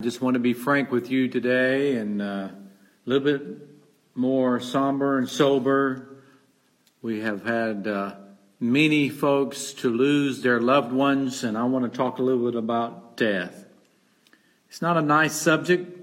I 0.00 0.04
just 0.04 0.20
want 0.20 0.34
to 0.34 0.40
be 0.40 0.52
frank 0.52 0.90
with 0.90 1.10
you 1.10 1.28
today 1.28 1.96
and 1.96 2.20
uh, 2.20 2.24
a 2.24 2.54
little 3.06 3.24
bit 3.24 3.42
more 4.14 4.60
somber 4.60 5.18
and 5.18 5.28
sober. 5.28 6.18
We 7.02 7.20
have 7.20 7.44
had 7.44 7.86
uh, 7.86 8.16
many 8.60 9.08
folks 9.08 9.72
to 9.74 9.90
lose 9.90 10.42
their 10.42 10.60
loved 10.60 10.92
ones, 10.92 11.44
and 11.44 11.56
I 11.56 11.64
want 11.64 11.90
to 11.90 11.96
talk 11.96 12.18
a 12.18 12.22
little 12.22 12.44
bit 12.50 12.58
about 12.58 13.16
death. 13.16 13.64
It's 14.68 14.82
not 14.82 14.96
a 14.96 15.02
nice 15.02 15.34
subject. 15.34 15.93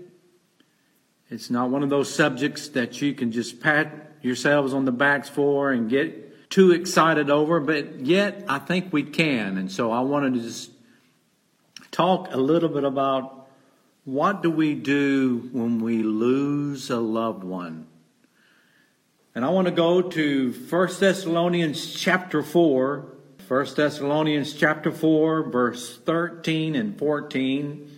It's 1.31 1.49
not 1.49 1.69
one 1.69 1.81
of 1.81 1.89
those 1.89 2.13
subjects 2.13 2.67
that 2.69 3.01
you 3.01 3.13
can 3.13 3.31
just 3.31 3.61
pat 3.61 4.11
yourselves 4.21 4.73
on 4.73 4.83
the 4.83 4.91
backs 4.91 5.29
for 5.29 5.71
and 5.71 5.89
get 5.89 6.49
too 6.49 6.71
excited 6.71 7.29
over, 7.29 7.61
but 7.61 8.01
yet 8.01 8.43
I 8.49 8.59
think 8.59 8.91
we 8.91 9.03
can. 9.03 9.57
And 9.57 9.71
so 9.71 9.91
I 9.91 10.01
wanted 10.01 10.33
to 10.33 10.41
just 10.41 10.71
talk 11.89 12.33
a 12.33 12.37
little 12.37 12.67
bit 12.67 12.83
about 12.83 13.47
what 14.03 14.43
do 14.43 14.51
we 14.51 14.75
do 14.75 15.49
when 15.53 15.79
we 15.79 16.03
lose 16.03 16.89
a 16.89 16.99
loved 16.99 17.45
one? 17.45 17.87
And 19.33 19.45
I 19.45 19.49
want 19.49 19.67
to 19.67 19.73
go 19.73 20.01
to 20.01 20.51
1 20.51 20.89
Thessalonians 20.99 21.93
chapter 21.93 22.43
4, 22.43 23.05
1 23.47 23.67
Thessalonians 23.75 24.53
chapter 24.53 24.91
4, 24.91 25.43
verse 25.43 25.97
13 25.99 26.75
and 26.75 26.99
14. 26.99 27.90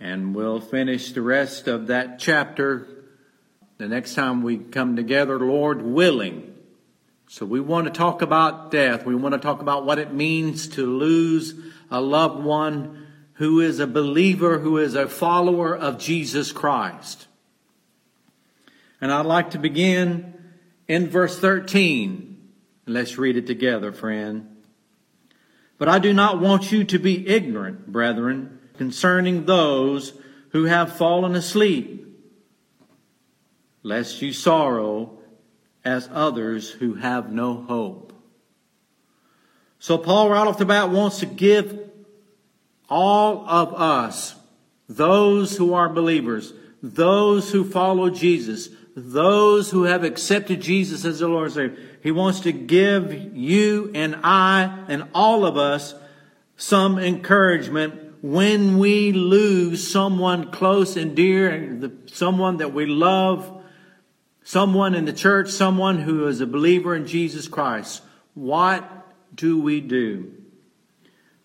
And 0.00 0.34
we'll 0.34 0.60
finish 0.60 1.12
the 1.12 1.22
rest 1.22 1.68
of 1.68 1.88
that 1.88 2.18
chapter 2.18 2.88
the 3.76 3.88
next 3.88 4.14
time 4.14 4.42
we 4.42 4.58
come 4.58 4.96
together, 4.96 5.38
Lord 5.38 5.82
willing. 5.82 6.54
So 7.28 7.46
we 7.46 7.60
want 7.60 7.86
to 7.86 7.92
talk 7.92 8.22
about 8.22 8.70
death. 8.70 9.06
We 9.06 9.14
want 9.14 9.34
to 9.34 9.38
talk 9.38 9.62
about 9.62 9.86
what 9.86 9.98
it 9.98 10.12
means 10.12 10.68
to 10.68 10.84
lose 10.84 11.54
a 11.90 12.00
loved 12.00 12.42
one 12.42 13.06
who 13.34 13.60
is 13.60 13.78
a 13.78 13.86
believer, 13.86 14.58
who 14.58 14.76
is 14.76 14.94
a 14.94 15.08
follower 15.08 15.74
of 15.74 15.98
Jesus 15.98 16.52
Christ. 16.52 17.26
And 19.00 19.10
I'd 19.10 19.24
like 19.24 19.52
to 19.52 19.58
begin 19.58 20.34
in 20.88 21.08
verse 21.08 21.38
13. 21.38 22.36
Let's 22.86 23.16
read 23.16 23.38
it 23.38 23.46
together, 23.46 23.92
friend. 23.92 24.56
But 25.78 25.88
I 25.88 25.98
do 25.98 26.12
not 26.12 26.38
want 26.38 26.70
you 26.70 26.84
to 26.84 26.98
be 26.98 27.26
ignorant, 27.26 27.90
brethren, 27.90 28.59
concerning 28.80 29.44
those 29.44 30.14
who 30.52 30.64
have 30.64 30.96
fallen 30.96 31.34
asleep, 31.34 32.02
lest 33.82 34.22
you 34.22 34.32
sorrow 34.32 35.18
as 35.84 36.08
others 36.10 36.70
who 36.70 36.94
have 36.94 37.30
no 37.30 37.56
hope. 37.56 38.14
So 39.80 39.98
Paul 39.98 40.30
right 40.30 40.46
off 40.46 40.56
the 40.56 40.64
bat 40.64 40.88
wants 40.88 41.18
to 41.18 41.26
give 41.26 41.90
all 42.88 43.46
of 43.46 43.74
us, 43.74 44.34
those 44.88 45.58
who 45.58 45.74
are 45.74 45.90
believers, 45.90 46.54
those 46.82 47.52
who 47.52 47.64
follow 47.64 48.08
Jesus, 48.08 48.70
those 48.96 49.70
who 49.70 49.82
have 49.82 50.04
accepted 50.04 50.62
Jesus 50.62 51.04
as 51.04 51.18
the 51.18 51.28
Lord 51.28 51.48
and 51.48 51.52
Savior, 51.52 51.98
he 52.02 52.12
wants 52.12 52.40
to 52.40 52.52
give 52.52 53.12
you 53.36 53.90
and 53.94 54.16
I 54.24 54.86
and 54.88 55.06
all 55.14 55.44
of 55.44 55.58
us 55.58 55.94
some 56.56 56.98
encouragement 56.98 58.06
when 58.22 58.78
we 58.78 59.12
lose 59.12 59.90
someone 59.90 60.50
close 60.50 60.96
and 60.96 61.16
dear, 61.16 61.92
someone 62.06 62.58
that 62.58 62.74
we 62.74 62.86
love, 62.86 63.62
someone 64.44 64.94
in 64.94 65.04
the 65.04 65.12
church, 65.12 65.48
someone 65.50 65.98
who 65.98 66.26
is 66.26 66.40
a 66.40 66.46
believer 66.46 66.94
in 66.94 67.06
Jesus 67.06 67.48
Christ, 67.48 68.02
what 68.34 68.88
do 69.34 69.60
we 69.60 69.80
do? 69.80 70.32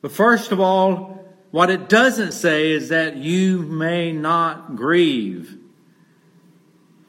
But 0.02 0.12
first 0.12 0.52
of 0.52 0.60
all, 0.60 1.26
what 1.52 1.70
it 1.70 1.88
doesn't 1.88 2.34
say 2.34 2.72
is 2.72 2.90
that 2.90 3.16
you 3.16 3.60
may 3.60 4.12
not 4.12 4.76
grieve. 4.76 5.58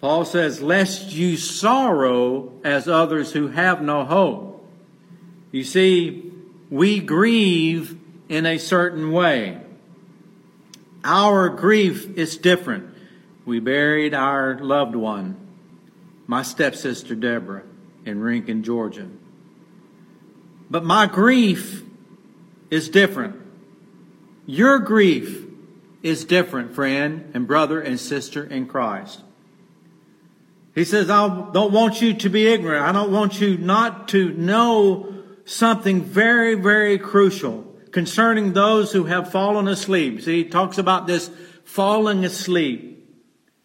Paul 0.00 0.24
says, 0.24 0.62
lest 0.62 1.12
you 1.12 1.36
sorrow 1.36 2.52
as 2.62 2.86
others 2.86 3.32
who 3.32 3.48
have 3.48 3.82
no 3.82 4.04
hope. 4.04 4.64
You 5.50 5.64
see, 5.64 6.30
we 6.70 7.00
grieve 7.00 7.95
in 8.28 8.46
a 8.46 8.58
certain 8.58 9.12
way. 9.12 9.60
Our 11.04 11.48
grief 11.48 12.16
is 12.16 12.36
different. 12.36 12.94
We 13.44 13.60
buried 13.60 14.12
our 14.12 14.58
loved 14.58 14.96
one, 14.96 15.36
my 16.26 16.42
stepsister 16.42 17.14
Deborah, 17.14 17.62
in 18.04 18.20
Rincon, 18.20 18.64
Georgia. 18.64 19.08
But 20.68 20.84
my 20.84 21.06
grief 21.06 21.84
is 22.70 22.88
different. 22.88 23.36
Your 24.46 24.80
grief 24.80 25.44
is 26.02 26.24
different, 26.24 26.74
friend 26.74 27.30
and 27.34 27.46
brother 27.46 27.80
and 27.80 27.98
sister 27.98 28.44
in 28.44 28.66
Christ. 28.66 29.22
He 30.74 30.84
says, 30.84 31.08
I 31.08 31.26
don't 31.52 31.72
want 31.72 32.02
you 32.02 32.14
to 32.14 32.28
be 32.28 32.46
ignorant. 32.48 32.84
I 32.84 32.92
don't 32.92 33.12
want 33.12 33.40
you 33.40 33.56
not 33.56 34.08
to 34.08 34.32
know 34.34 35.14
something 35.44 36.02
very, 36.02 36.54
very 36.54 36.98
crucial 36.98 37.65
concerning 37.96 38.52
those 38.52 38.92
who 38.92 39.04
have 39.04 39.32
fallen 39.32 39.66
asleep. 39.66 40.20
See, 40.20 40.42
he 40.42 40.50
talks 40.50 40.76
about 40.76 41.06
this 41.06 41.30
falling 41.64 42.26
asleep. 42.26 43.08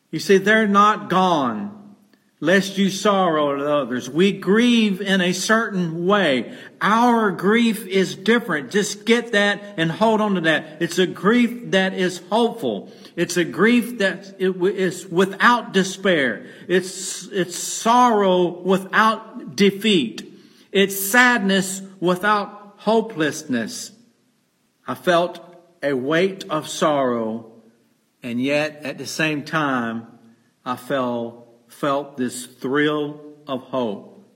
You 0.10 0.20
see, 0.20 0.38
they're 0.38 0.70
not 0.70 1.10
gone 1.10 1.98
lest 2.40 2.78
you 2.78 2.90
sorrow 2.90 3.54
at 3.54 3.60
others. 3.60 4.10
We 4.10 4.32
grieve 4.32 5.02
in 5.02 5.20
a 5.20 5.34
certain 5.34 6.06
way. 6.06 6.58
Our 6.80 7.32
grief 7.32 7.86
is 7.86 8.16
different. 8.16 8.72
Just 8.72 9.04
get 9.04 9.34
that 9.34 9.62
and 9.76 9.92
hold 9.92 10.22
on 10.22 10.36
to 10.36 10.42
that. 10.42 10.82
It's 10.82 10.98
a 10.98 11.08
grief 11.08 11.72
that 11.72 11.94
is 11.94 12.22
hopeful. 12.30 12.90
It's 13.18 13.36
a 13.36 13.44
grief 13.44 13.98
that 13.98 14.36
is 14.40 15.06
without 15.08 15.74
despair. 15.74 16.46
It's, 16.70 17.28
it's 17.28 17.60
sorrow 17.60 18.62
without 18.62 19.58
defeat. 19.58 20.26
It's 20.72 20.98
sadness 20.98 21.82
without 22.00 22.76
hopelessness. 22.78 23.92
I 24.92 24.94
felt 24.94 25.40
a 25.82 25.94
weight 25.94 26.44
of 26.50 26.68
sorrow, 26.68 27.50
and 28.22 28.44
yet 28.44 28.82
at 28.84 28.98
the 28.98 29.08
same 29.08 29.46
time, 29.46 30.06
I 30.66 30.76
felt, 30.76 31.48
felt 31.70 32.18
this 32.18 32.46
thrill 32.46 33.22
of 33.48 33.62
hope. 33.62 34.30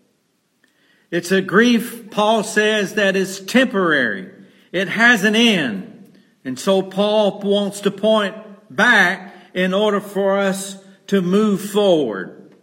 It's 1.11 1.33
a 1.33 1.41
grief, 1.41 2.09
Paul 2.09 2.41
says, 2.43 2.93
that 2.93 3.17
is 3.17 3.41
temporary. 3.41 4.31
It 4.71 4.87
has 4.87 5.25
an 5.25 5.35
end. 5.35 6.17
And 6.45 6.57
so 6.57 6.81
Paul 6.81 7.41
wants 7.41 7.81
to 7.81 7.91
point 7.91 8.37
back 8.73 9.35
in 9.53 9.73
order 9.73 9.99
for 9.99 10.39
us 10.39 10.81
to 11.07 11.21
move 11.21 11.59
forward. 11.59 12.55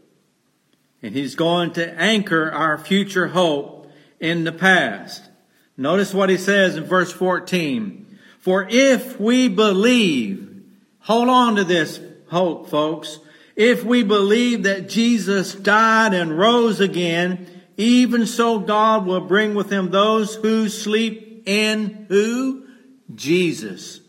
And 1.02 1.14
he's 1.14 1.34
going 1.34 1.74
to 1.74 1.92
anchor 2.00 2.50
our 2.50 2.78
future 2.78 3.28
hope 3.28 3.92
in 4.18 4.44
the 4.44 4.52
past. 4.52 5.28
Notice 5.76 6.12
what 6.12 6.30
he 6.30 6.36
says 6.36 6.76
in 6.76 6.84
verse 6.84 7.12
14. 7.12 8.18
For 8.40 8.66
if 8.68 9.18
we 9.20 9.48
believe, 9.48 10.62
hold 11.00 11.28
on 11.28 11.56
to 11.56 11.64
this 11.64 12.00
hope, 12.28 12.68
folks. 12.68 13.18
If 13.54 13.84
we 13.84 14.02
believe 14.02 14.64
that 14.64 14.88
Jesus 14.88 15.54
died 15.54 16.14
and 16.14 16.38
rose 16.38 16.80
again, 16.80 17.46
even 17.76 18.26
so 18.26 18.58
God 18.58 19.06
will 19.06 19.20
bring 19.20 19.54
with 19.54 19.70
him 19.70 19.90
those 19.90 20.34
who 20.36 20.68
sleep 20.68 21.42
in 21.46 22.06
who? 22.08 22.66
Jesus. 23.14 24.00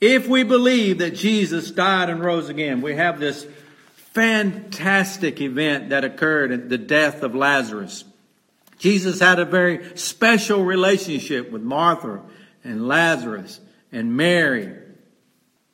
If 0.00 0.28
we 0.28 0.42
believe 0.42 0.98
that 0.98 1.14
Jesus 1.14 1.70
died 1.70 2.10
and 2.10 2.20
rose 2.20 2.48
again, 2.48 2.82
we 2.82 2.96
have 2.96 3.18
this 3.18 3.46
fantastic 3.94 5.40
event 5.40 5.90
that 5.90 6.04
occurred 6.04 6.52
at 6.52 6.68
the 6.68 6.78
death 6.78 7.22
of 7.22 7.34
Lazarus. 7.34 8.04
Jesus 8.78 9.20
had 9.20 9.38
a 9.38 9.44
very 9.44 9.96
special 9.96 10.64
relationship 10.64 11.50
with 11.50 11.62
Martha 11.62 12.20
and 12.62 12.86
Lazarus 12.86 13.60
and 13.92 14.16
Mary. 14.16 14.74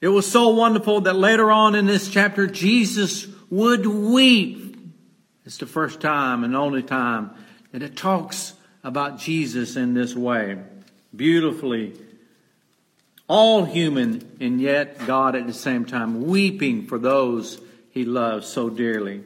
It 0.01 0.09
was 0.09 0.31
so 0.31 0.51
wonderful 0.51 1.03
that 1.03 1.17
later 1.17 1.51
on 1.51 1.75
in 1.75 1.87
this 1.87 2.09
chapter, 2.09 2.47
Jesus 2.47 3.27
would 3.51 3.87
weep. 3.87 4.77
It's 5.45 5.59
the 5.59 5.67
first 5.67 6.01
time 6.01 6.45
and 6.45 6.57
only 6.57 6.83
time 6.83 7.31
that 7.73 7.83
it 7.83 7.97
talks 7.97 8.55
about 8.85 9.19
Jesus 9.19 9.77
in 9.77 9.95
this 9.95 10.15
way. 10.15 10.59
Beautifully. 11.15 11.95
All 13.29 13.65
human 13.65 14.37
and 14.41 14.61
yet 14.61 15.07
God 15.07 15.37
at 15.37 15.47
the 15.47 15.53
same 15.53 15.85
time 15.85 16.23
weeping 16.27 16.87
for 16.87 16.99
those 16.99 17.61
he 17.91 18.05
loves 18.05 18.47
so 18.49 18.71
dearly. 18.71 19.23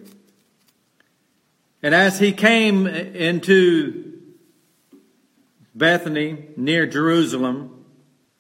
And 1.86 1.94
as 1.94 2.18
he 2.18 2.32
came 2.32 2.88
into 2.88 4.18
Bethany 5.72 6.48
near 6.56 6.84
Jerusalem, 6.84 7.84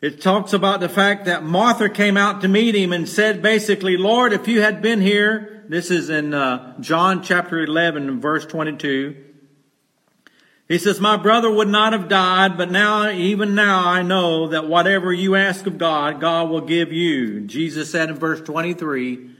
it 0.00 0.20
talks 0.20 0.52
about 0.52 0.80
the 0.80 0.88
fact 0.88 1.26
that 1.26 1.44
Martha 1.44 1.88
came 1.88 2.16
out 2.16 2.40
to 2.40 2.48
meet 2.48 2.74
him 2.74 2.92
and 2.92 3.08
said 3.08 3.42
basically, 3.42 3.96
Lord, 3.96 4.32
if 4.32 4.48
you 4.48 4.62
had 4.62 4.82
been 4.82 5.00
here, 5.00 5.64
this 5.68 5.92
is 5.92 6.10
in 6.10 6.34
uh, 6.34 6.76
John 6.80 7.22
chapter 7.22 7.60
11 7.62 8.20
verse 8.20 8.44
22. 8.46 9.14
He 10.66 10.78
says, 10.78 10.98
my 10.98 11.16
brother 11.16 11.48
would 11.48 11.68
not 11.68 11.92
have 11.92 12.08
died, 12.08 12.58
but 12.58 12.72
now, 12.72 13.08
even 13.10 13.54
now 13.54 13.86
I 13.86 14.02
know 14.02 14.48
that 14.48 14.66
whatever 14.66 15.12
you 15.12 15.36
ask 15.36 15.68
of 15.68 15.78
God, 15.78 16.20
God 16.20 16.50
will 16.50 16.62
give 16.62 16.92
you. 16.92 17.42
Jesus 17.42 17.92
said 17.92 18.10
in 18.10 18.16
verse 18.16 18.40
23, 18.40 19.35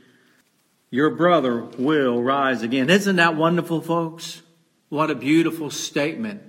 your 0.91 1.11
brother 1.11 1.63
will 1.79 2.23
rise 2.23 2.63
again. 2.63 2.91
Isn't 2.91 3.17
that 3.17 3.37
wonderful, 3.37 3.81
folks? 3.81 4.43
What 4.89 5.11
a 5.11 5.15
beautiful 5.15 5.71
statement. 5.71 6.43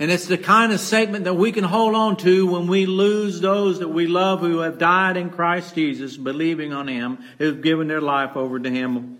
And 0.00 0.10
it's 0.10 0.26
the 0.26 0.38
kind 0.38 0.72
of 0.72 0.78
statement 0.78 1.24
that 1.24 1.34
we 1.34 1.50
can 1.50 1.64
hold 1.64 1.94
on 1.94 2.16
to 2.18 2.46
when 2.46 2.68
we 2.68 2.86
lose 2.86 3.40
those 3.40 3.80
that 3.80 3.88
we 3.88 4.06
love 4.06 4.40
who 4.40 4.58
have 4.58 4.78
died 4.78 5.16
in 5.16 5.30
Christ 5.30 5.74
Jesus, 5.74 6.16
believing 6.16 6.72
on 6.72 6.86
Him, 6.86 7.18
who've 7.38 7.60
given 7.60 7.88
their 7.88 8.00
life 8.00 8.36
over 8.36 8.60
to 8.60 8.70
Him. 8.70 9.18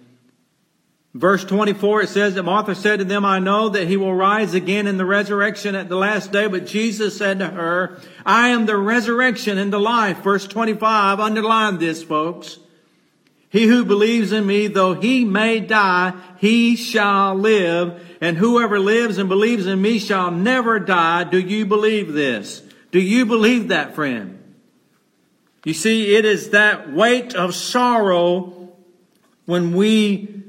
Verse 1.14 1.44
24, 1.44 2.02
it 2.02 2.08
says 2.10 2.34
that 2.34 2.44
Martha 2.44 2.76
said 2.76 3.00
to 3.00 3.04
them, 3.04 3.24
I 3.24 3.40
know 3.40 3.70
that 3.70 3.88
He 3.88 3.96
will 3.96 4.14
rise 4.14 4.54
again 4.54 4.86
in 4.86 4.98
the 4.98 5.04
resurrection 5.04 5.74
at 5.74 5.88
the 5.88 5.96
last 5.96 6.30
day. 6.30 6.46
But 6.46 6.66
Jesus 6.66 7.16
said 7.16 7.40
to 7.40 7.48
her, 7.48 8.00
I 8.24 8.48
am 8.48 8.66
the 8.66 8.76
resurrection 8.76 9.58
and 9.58 9.72
the 9.72 9.80
life. 9.80 10.22
Verse 10.22 10.46
25, 10.46 11.18
underline 11.18 11.78
this, 11.78 12.04
folks. 12.04 12.58
He 13.50 13.66
who 13.66 13.84
believes 13.84 14.32
in 14.32 14.46
me, 14.46 14.66
though 14.66 14.94
he 14.94 15.24
may 15.24 15.60
die, 15.60 16.12
he 16.38 16.76
shall 16.76 17.34
live. 17.34 18.02
And 18.20 18.36
whoever 18.36 18.78
lives 18.78 19.18
and 19.18 19.28
believes 19.28 19.66
in 19.66 19.80
me 19.80 19.98
shall 19.98 20.30
never 20.30 20.78
die. 20.78 21.24
Do 21.24 21.38
you 21.38 21.64
believe 21.64 22.12
this? 22.12 22.62
Do 22.90 23.00
you 23.00 23.24
believe 23.26 23.68
that, 23.68 23.94
friend? 23.94 24.38
You 25.64 25.74
see, 25.74 26.14
it 26.14 26.24
is 26.24 26.50
that 26.50 26.92
weight 26.92 27.34
of 27.34 27.54
sorrow 27.54 28.70
when 29.46 29.74
we 29.74 30.42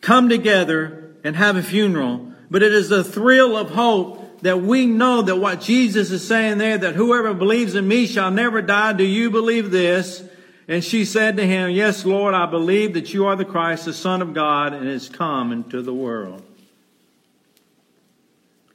come 0.00 0.28
together 0.28 1.14
and 1.24 1.34
have 1.34 1.56
a 1.56 1.62
funeral, 1.62 2.32
but 2.50 2.62
it 2.62 2.72
is 2.72 2.88
the 2.88 3.02
thrill 3.02 3.56
of 3.56 3.70
hope 3.70 4.42
that 4.42 4.62
we 4.62 4.86
know 4.86 5.22
that 5.22 5.36
what 5.36 5.60
Jesus 5.60 6.10
is 6.10 6.26
saying 6.26 6.58
there, 6.58 6.78
that 6.78 6.94
whoever 6.94 7.34
believes 7.34 7.74
in 7.74 7.88
me 7.88 8.06
shall 8.06 8.30
never 8.30 8.62
die. 8.62 8.92
Do 8.92 9.04
you 9.04 9.30
believe 9.30 9.70
this? 9.70 10.22
And 10.68 10.82
she 10.82 11.04
said 11.04 11.36
to 11.36 11.46
him, 11.46 11.70
Yes, 11.70 12.04
Lord, 12.04 12.34
I 12.34 12.46
believe 12.46 12.94
that 12.94 13.14
you 13.14 13.26
are 13.26 13.36
the 13.36 13.44
Christ, 13.44 13.84
the 13.84 13.92
Son 13.92 14.20
of 14.20 14.34
God, 14.34 14.72
and 14.72 14.88
is 14.88 15.08
come 15.08 15.52
into 15.52 15.80
the 15.80 15.94
world. 15.94 16.42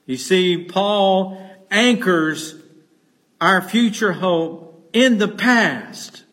You 0.05 0.17
see, 0.17 0.63
Paul 0.63 1.41
anchors 1.69 2.55
our 3.39 3.61
future 3.61 4.13
hope 4.13 4.89
in 4.93 5.17
the 5.17 5.27
past. 5.27 6.23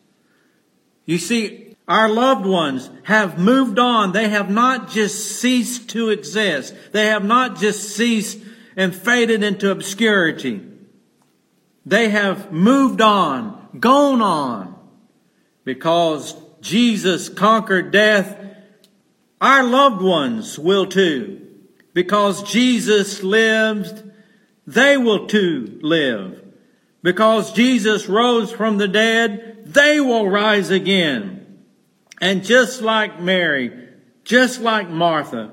You 1.05 1.17
see, 1.17 1.75
our 1.87 2.07
loved 2.07 2.45
ones 2.45 2.89
have 3.03 3.39
moved 3.39 3.79
on. 3.79 4.11
They 4.11 4.29
have 4.29 4.49
not 4.49 4.89
just 4.89 5.39
ceased 5.39 5.89
to 5.89 6.09
exist. 6.09 6.73
They 6.91 7.07
have 7.07 7.25
not 7.25 7.57
just 7.57 7.95
ceased 7.95 8.39
and 8.75 8.95
faded 8.95 9.43
into 9.43 9.71
obscurity. 9.71 10.61
They 11.85 12.09
have 12.09 12.51
moved 12.51 13.01
on, 13.01 13.69
gone 13.79 14.21
on 14.21 14.78
because 15.69 16.35
Jesus 16.61 17.29
conquered 17.29 17.91
death, 17.91 18.35
our 19.39 19.61
loved 19.61 20.01
ones 20.01 20.57
will 20.57 20.87
too. 20.87 21.47
Because 21.93 22.41
Jesus 22.41 23.21
lived, 23.21 24.01
they 24.65 24.97
will 24.97 25.27
too 25.27 25.77
live. 25.83 26.43
Because 27.03 27.53
Jesus 27.53 28.09
rose 28.09 28.51
from 28.51 28.79
the 28.79 28.87
dead, 28.87 29.61
they 29.67 29.99
will 29.99 30.27
rise 30.27 30.71
again. 30.71 31.59
And 32.19 32.43
just 32.43 32.81
like 32.81 33.21
Mary, 33.21 33.89
just 34.23 34.61
like 34.61 34.89
Martha, 34.89 35.51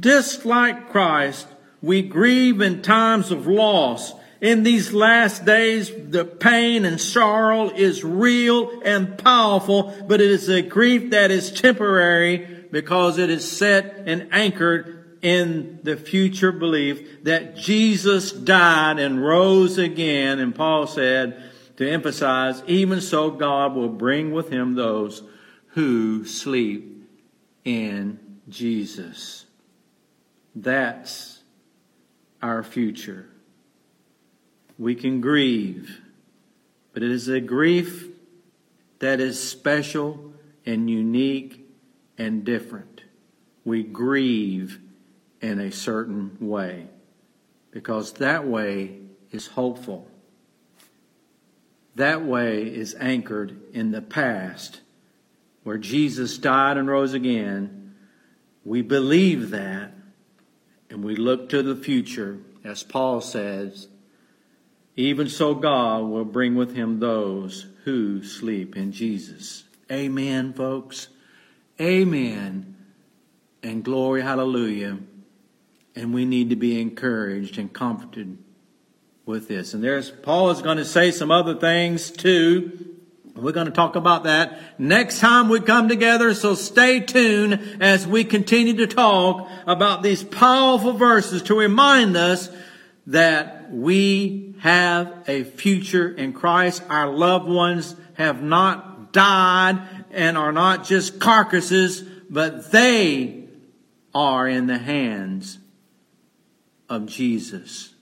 just 0.00 0.46
like 0.46 0.88
Christ, 0.88 1.46
we 1.82 2.00
grieve 2.00 2.62
in 2.62 2.80
times 2.80 3.30
of 3.30 3.46
loss 3.46 4.14
in 4.40 4.62
these 4.62 4.92
last 4.92 5.44
days, 5.44 5.90
the 5.90 6.24
pain 6.24 6.84
and 6.84 7.00
sorrow 7.00 7.70
is 7.70 8.04
real 8.04 8.80
and 8.84 9.18
powerful, 9.18 9.94
but 10.06 10.20
it 10.20 10.30
is 10.30 10.48
a 10.48 10.62
grief 10.62 11.10
that 11.10 11.30
is 11.30 11.50
temporary 11.50 12.66
because 12.70 13.18
it 13.18 13.30
is 13.30 13.50
set 13.50 14.04
and 14.06 14.28
anchored 14.30 15.18
in 15.22 15.80
the 15.82 15.96
future 15.96 16.52
belief 16.52 17.24
that 17.24 17.56
Jesus 17.56 18.30
died 18.30 19.00
and 19.00 19.24
rose 19.24 19.76
again. 19.78 20.38
And 20.38 20.54
Paul 20.54 20.86
said 20.86 21.42
to 21.76 21.90
emphasize, 21.90 22.62
even 22.68 23.00
so 23.00 23.30
God 23.32 23.74
will 23.74 23.88
bring 23.88 24.32
with 24.32 24.50
him 24.50 24.74
those 24.74 25.22
who 25.68 26.24
sleep 26.24 27.08
in 27.64 28.20
Jesus. 28.48 29.46
That's 30.54 31.42
our 32.40 32.62
future 32.62 33.28
we 34.78 34.94
can 34.94 35.20
grieve, 35.20 36.00
but 36.92 37.02
it 37.02 37.10
is 37.10 37.28
a 37.28 37.40
grief 37.40 38.08
that 39.00 39.20
is 39.20 39.42
special 39.42 40.32
and 40.64 40.88
unique 40.88 41.66
and 42.16 42.44
different. 42.44 43.02
We 43.64 43.82
grieve 43.82 44.80
in 45.40 45.60
a 45.60 45.72
certain 45.72 46.36
way 46.40 46.86
because 47.70 48.14
that 48.14 48.46
way 48.46 48.98
is 49.30 49.48
hopeful. 49.48 50.08
That 51.96 52.24
way 52.24 52.62
is 52.62 52.94
anchored 52.98 53.60
in 53.72 53.90
the 53.90 54.02
past 54.02 54.80
where 55.64 55.78
Jesus 55.78 56.38
died 56.38 56.76
and 56.76 56.88
rose 56.88 57.12
again. 57.12 57.94
We 58.64 58.82
believe 58.82 59.50
that 59.50 59.92
and 60.90 61.04
we 61.04 61.16
look 61.16 61.48
to 61.50 61.62
the 61.62 61.76
future, 61.76 62.38
as 62.64 62.82
Paul 62.82 63.20
says, 63.20 63.88
even 64.98 65.28
so, 65.28 65.54
God 65.54 66.06
will 66.06 66.24
bring 66.24 66.56
with 66.56 66.74
him 66.74 66.98
those 66.98 67.66
who 67.84 68.24
sleep 68.24 68.76
in 68.76 68.90
Jesus. 68.90 69.62
Amen, 69.92 70.52
folks. 70.52 71.06
Amen. 71.80 72.74
And 73.62 73.84
glory, 73.84 74.22
hallelujah. 74.22 74.98
And 75.94 76.12
we 76.12 76.24
need 76.24 76.50
to 76.50 76.56
be 76.56 76.80
encouraged 76.80 77.58
and 77.58 77.72
comforted 77.72 78.38
with 79.24 79.46
this. 79.46 79.72
And 79.72 79.84
there's, 79.84 80.10
Paul 80.10 80.50
is 80.50 80.62
going 80.62 80.78
to 80.78 80.84
say 80.84 81.12
some 81.12 81.30
other 81.30 81.54
things 81.54 82.10
too. 82.10 82.96
We're 83.36 83.52
going 83.52 83.66
to 83.66 83.72
talk 83.72 83.94
about 83.94 84.24
that 84.24 84.80
next 84.80 85.20
time 85.20 85.48
we 85.48 85.60
come 85.60 85.88
together. 85.88 86.34
So 86.34 86.56
stay 86.56 86.98
tuned 86.98 87.78
as 87.80 88.04
we 88.04 88.24
continue 88.24 88.74
to 88.78 88.88
talk 88.88 89.48
about 89.64 90.02
these 90.02 90.24
powerful 90.24 90.94
verses 90.94 91.42
to 91.42 91.54
remind 91.54 92.16
us 92.16 92.50
that 93.08 93.72
we 93.72 94.54
have 94.60 95.24
a 95.26 95.42
future 95.42 96.08
in 96.10 96.34
Christ. 96.34 96.82
Our 96.90 97.08
loved 97.08 97.48
ones 97.48 97.96
have 98.14 98.42
not 98.42 99.12
died 99.12 100.04
and 100.10 100.36
are 100.36 100.52
not 100.52 100.84
just 100.84 101.18
carcasses, 101.18 102.02
but 102.28 102.70
they 102.70 103.48
are 104.14 104.46
in 104.46 104.66
the 104.66 104.78
hands 104.78 105.58
of 106.90 107.06
Jesus. 107.06 107.94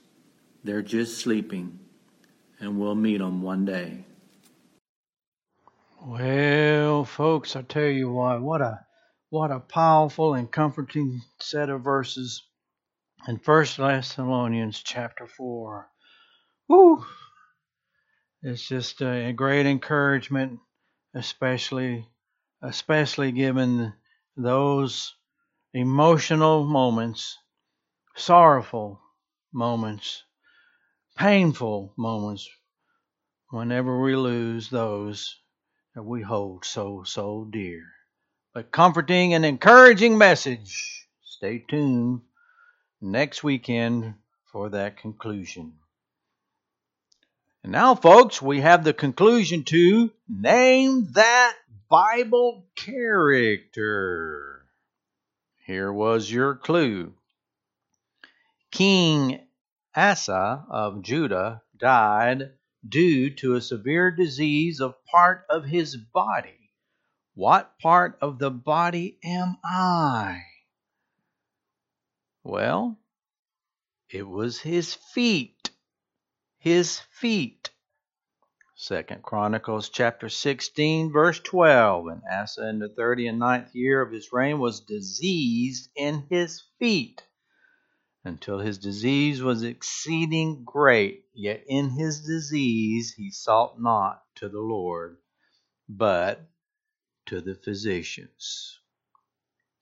They're 0.65 0.81
just 0.81 1.19
sleeping, 1.19 1.79
and 2.59 2.77
we'll 2.77 2.95
meet 2.95 3.19
them 3.19 3.41
one 3.41 3.63
day. 3.63 4.03
Well, 6.01 7.05
folks, 7.05 7.55
I 7.55 7.61
tell 7.61 7.83
you 7.83 8.11
what, 8.11 8.41
what 8.41 8.61
a 8.61 8.81
what 9.29 9.51
a 9.51 9.59
powerful 9.59 10.33
and 10.33 10.51
comforting 10.51 11.21
set 11.39 11.69
of 11.69 11.81
verses 11.81 12.46
in 13.27 13.37
First 13.37 13.75
Thessalonians 13.75 14.81
chapter 14.81 15.27
four. 15.27 15.89
Woo! 16.69 17.05
It's 18.41 18.65
just 18.65 19.01
a 19.01 19.33
great 19.33 19.65
encouragement, 19.65 20.59
especially 21.13 22.07
especially 22.61 23.33
given 23.33 23.93
those 24.37 25.13
emotional 25.73 26.63
moments, 26.63 27.37
sorrowful 28.15 29.01
moments, 29.53 30.23
painful 31.17 31.93
moments 31.97 32.49
whenever 33.49 34.01
we 34.01 34.15
lose 34.15 34.69
those 34.69 35.35
that 35.95 36.03
we 36.03 36.21
hold 36.21 36.63
so, 36.63 37.03
so 37.05 37.45
dear. 37.51 37.83
But 38.53 38.71
comforting 38.71 39.33
and 39.33 39.45
encouraging 39.45 40.17
message. 40.17 41.07
Stay 41.21 41.59
tuned 41.69 42.21
next 43.01 43.43
weekend 43.43 44.15
for 44.51 44.69
that 44.69 44.97
conclusion. 44.97 45.73
And 47.63 47.71
now, 47.71 47.95
folks, 47.95 48.41
we 48.41 48.61
have 48.61 48.83
the 48.83 48.93
conclusion 48.93 49.63
to 49.65 50.11
name 50.27 51.11
that 51.13 51.55
Bible 51.89 52.65
character. 52.75 54.65
Here 55.65 55.91
was 55.91 56.31
your 56.31 56.55
clue. 56.55 57.13
King 58.71 59.41
Asa 59.95 60.65
of 60.69 61.01
Judah 61.01 61.61
died 61.77 62.51
due 62.87 63.31
to 63.31 63.55
a 63.55 63.61
severe 63.61 64.11
disease 64.11 64.79
of 64.79 65.03
part 65.05 65.45
of 65.49 65.65
his 65.65 65.97
body. 65.97 66.71
What 67.33 67.77
part 67.79 68.17
of 68.21 68.39
the 68.39 68.51
body 68.51 69.17
am 69.23 69.57
I? 69.63 70.41
Well, 72.49 72.97
it 74.09 74.23
was 74.23 74.61
his 74.61 74.93
feet 74.93 75.69
his 76.57 76.97
feet. 77.11 77.71
Second 78.73 79.21
Chronicles 79.21 79.89
chapter 79.89 80.29
16 80.29 81.11
verse 81.11 81.41
12 81.41 82.07
and 82.07 82.21
Asa 82.31 82.69
in 82.69 82.79
the 82.79 82.87
30 82.87 83.27
and 83.27 83.39
ninth 83.39 83.75
year 83.75 84.01
of 84.01 84.13
his 84.13 84.31
reign 84.31 84.59
was 84.59 84.79
diseased 84.79 85.89
in 85.97 86.25
his 86.29 86.63
feet. 86.79 87.21
until 88.23 88.59
his 88.59 88.77
disease 88.77 89.41
was 89.41 89.63
exceeding 89.63 90.63
great. 90.63 91.25
Yet 91.33 91.65
in 91.67 91.89
his 91.89 92.25
disease 92.25 93.13
he 93.13 93.29
sought 93.29 93.81
not 93.81 94.23
to 94.35 94.47
the 94.47 94.61
Lord, 94.61 95.17
but 95.89 96.49
to 97.25 97.41
the 97.41 97.55
physicians. 97.55 98.79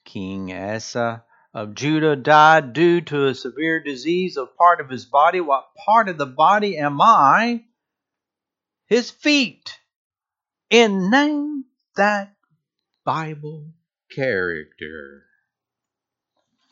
King 0.03 0.51
Asa 0.51 1.23
of 1.55 1.73
Judah 1.73 2.17
died 2.17 2.73
due 2.73 2.99
to 2.99 3.27
a 3.27 3.33
severe 3.33 3.81
disease 3.81 4.35
of 4.35 4.57
part 4.57 4.81
of 4.81 4.89
his 4.89 5.05
body. 5.05 5.39
What 5.39 5.69
part 5.85 6.09
of 6.09 6.17
the 6.17 6.25
body 6.25 6.77
am 6.77 6.99
I? 6.99 7.63
His 8.87 9.09
feet. 9.09 9.79
In 10.69 11.09
name 11.09 11.63
that 11.95 12.35
Bible 13.05 13.67
character. 14.13 15.23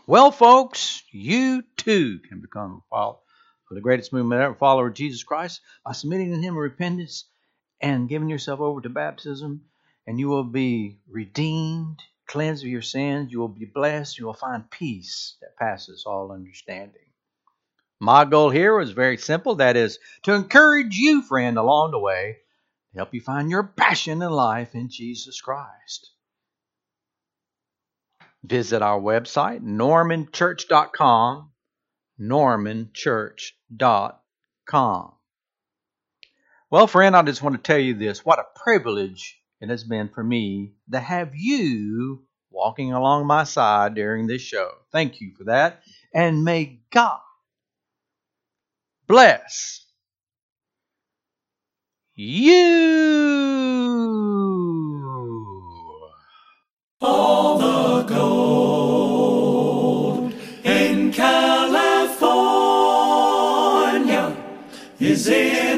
Well, 0.06 0.32
folks, 0.32 1.02
you 1.12 1.64
too 1.78 2.20
can 2.28 2.42
become 2.42 2.82
a 2.82 2.90
follower 2.90 3.20
for 3.70 3.76
the 3.76 3.82
greatest 3.82 4.12
movement 4.12 4.42
ever, 4.42 4.56
follower 4.56 4.90
of 4.90 4.96
Jesus 4.96 5.24
Christ, 5.24 5.62
by 5.86 5.94
submitting 5.94 6.32
to 6.32 6.38
Him 6.38 6.56
in 6.56 6.60
repentance 6.60 7.24
and 7.80 8.10
giving 8.10 8.28
yourself 8.28 8.60
over 8.60 8.82
to 8.82 8.90
baptism, 8.90 9.62
and 10.06 10.20
you 10.20 10.28
will 10.28 10.44
be 10.44 11.00
redeemed, 11.08 12.02
cleansed 12.28 12.64
of 12.64 12.70
your 12.70 12.82
sins. 12.82 13.32
You 13.32 13.40
will 13.40 13.48
be 13.48 13.66
blessed. 13.66 14.18
You 14.18 14.26
will 14.26 14.34
find 14.34 14.70
peace 14.70 15.36
that 15.42 15.58
passes 15.58 16.04
all 16.06 16.32
understanding. 16.32 17.00
My 18.00 18.26
goal 18.26 18.50
here 18.50 18.78
was 18.78 18.92
very 18.92 19.18
simple 19.18 19.56
that 19.56 19.78
is, 19.78 20.00
to 20.24 20.34
encourage 20.34 20.98
you, 20.98 21.22
friend, 21.22 21.58
along 21.58 21.92
the 21.92 22.00
way, 22.00 22.38
to 22.92 22.98
help 22.98 23.14
you 23.14 23.22
find 23.22 23.50
your 23.50 23.64
passion 23.64 24.22
in 24.22 24.32
life 24.32 24.76
in 24.76 24.90
Jesus 24.90 25.40
Christ. 25.40 26.12
Visit 28.44 28.82
our 28.82 29.00
website, 29.00 29.62
normanchurch.com, 29.62 31.52
normanchurch.com. 32.20 35.12
Well, 36.70 36.88
friend, 36.88 37.16
I 37.16 37.22
just 37.22 37.42
want 37.42 37.56
to 37.56 37.62
tell 37.62 37.80
you 37.80 37.94
this. 37.94 38.26
What 38.26 38.40
a 38.40 38.60
privilege 38.64 39.40
it 39.64 39.70
has 39.70 39.86
been 39.86 40.10
for 40.10 40.22
me 40.26 40.74
to 40.92 41.00
have 41.00 41.34
you 41.34 42.22
walking 42.52 42.92
along 42.92 43.26
my 43.26 43.46
side 43.46 43.96
during 43.96 44.28
this 44.28 44.42
show. 44.42 44.70
Thank 44.92 45.22
you 45.22 45.32
for 45.38 45.46
that. 45.46 45.82
And 46.14 46.44
may 46.44 46.82
God 46.92 47.22
bless 49.08 49.86
you. 52.14 52.60
All 57.00 57.58
the 57.58 58.04
gold 58.14 59.14
in 60.66 61.14
California 61.14 62.04
is 65.00 65.30
in 65.30 65.73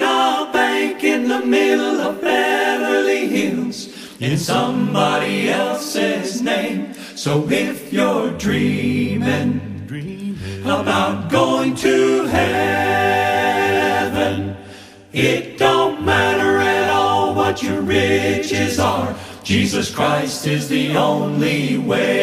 middle 1.46 2.02
of 2.02 2.22
Beverly 2.22 3.28
Hills 3.28 3.90
in 4.20 4.38
somebody 4.38 5.50
else's 5.50 6.42
name. 6.42 6.94
So 7.16 7.48
if 7.50 7.94
you're 7.94 8.32
dreaming 8.38 9.62
about 10.66 11.30
going 11.30 11.76
to 11.76 12.26
heaven, 12.26 13.46
it 15.14 15.58
don't 15.58 16.04
matter 16.04 16.58
at 16.58 16.90
all 16.90 17.34
what 17.36 17.62
your 17.64 17.82
riches 17.82 18.80
are. 18.80 19.16
Jesus 19.44 19.94
Christ 19.94 20.48
is 20.48 20.68
the 20.70 20.98
only 20.98 21.78
way. 21.78 22.16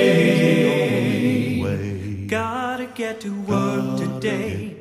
Gotta 2.26 2.86
get 2.86 3.20
to 3.20 3.30
work 3.42 3.98
today. 3.98 4.76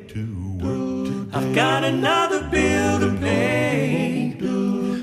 I've 1.34 1.54
got 1.54 1.82
another 1.84 2.42
bill. 2.50 2.71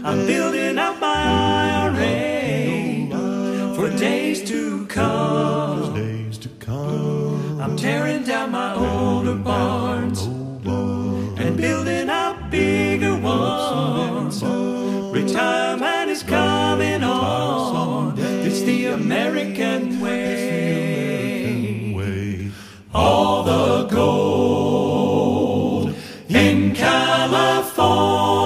I'm 0.10 0.26
building 0.26 0.80
up 0.80 1.00
my 1.00 1.94
IRA 1.94 3.76
for 3.76 3.96
days 3.96 4.42
to 4.50 4.88
come. 4.88 5.94
Days 5.94 6.40
to 6.40 6.50
come. 6.50 7.62
I'm 7.62 7.78
tearing 7.78 8.24
down 8.24 8.50
my 8.50 8.74
older 8.74 9.36
barns 9.36 10.24
and 10.24 11.56
building 11.56 12.10
up 12.10 12.50
bigger 12.50 13.16
ones. 13.20 14.44
Retirement 14.44 16.10
is 16.10 16.24
coming 16.24 17.04
on. 17.04 18.16
It's 18.18 18.64
the 18.64 18.88
American 18.88 20.02
way. 20.02 21.94
Way. 21.94 22.52
All 22.96 23.44
the 23.44 23.88
gold 23.94 25.94
in 26.30 26.74
California 26.74 28.39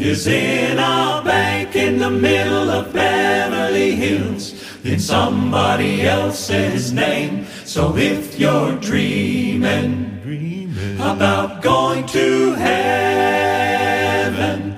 is 0.00 0.26
in 0.26 0.78
a 0.78 1.22
bank 1.24 1.74
in 1.74 1.98
the 1.98 2.10
middle 2.10 2.70
of 2.70 2.92
Beverly 2.92 3.92
Hills 3.96 4.54
in 4.84 5.00
somebody 5.00 6.02
else's 6.06 6.92
name. 6.92 7.46
So 7.64 7.96
if 7.96 8.38
you're 8.38 8.76
dreaming 8.76 10.20
Dreaming. 10.22 11.00
about 11.00 11.62
going 11.62 12.06
to 12.06 12.52
heaven, 12.54 14.76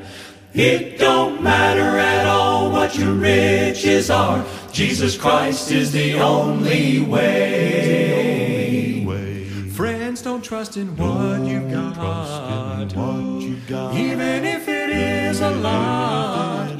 it 0.54 0.98
don't 0.98 1.42
matter 1.42 1.98
at 1.98 2.26
all 2.26 2.70
what 2.72 2.96
your 2.96 3.12
riches 3.12 4.08
are. 4.10 4.42
Jesus 4.72 5.16
Christ 5.18 5.70
is 5.70 5.92
the 5.92 6.14
only 6.14 7.02
way. 7.02 9.04
Way. 9.06 9.44
Friends, 9.70 10.22
don't 10.22 10.42
trust 10.42 10.76
in 10.78 10.96
what 10.96 11.42
you 11.46 11.60
got. 11.68 11.94
Trust 11.94 12.92
in 12.92 12.98
what 12.98 13.42
you 13.42 13.56
got. 13.68 13.94
Even 13.94 14.44
if 14.44 14.66
it 14.68 14.79
is 15.00 15.40
a 15.40 15.50
lot. 15.50 16.70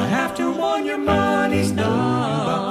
I 0.00 0.06
have 0.06 0.34
to 0.36 0.52
warn 0.52 0.84
you, 0.86 0.98
money's 0.98 1.72
not 1.72 2.62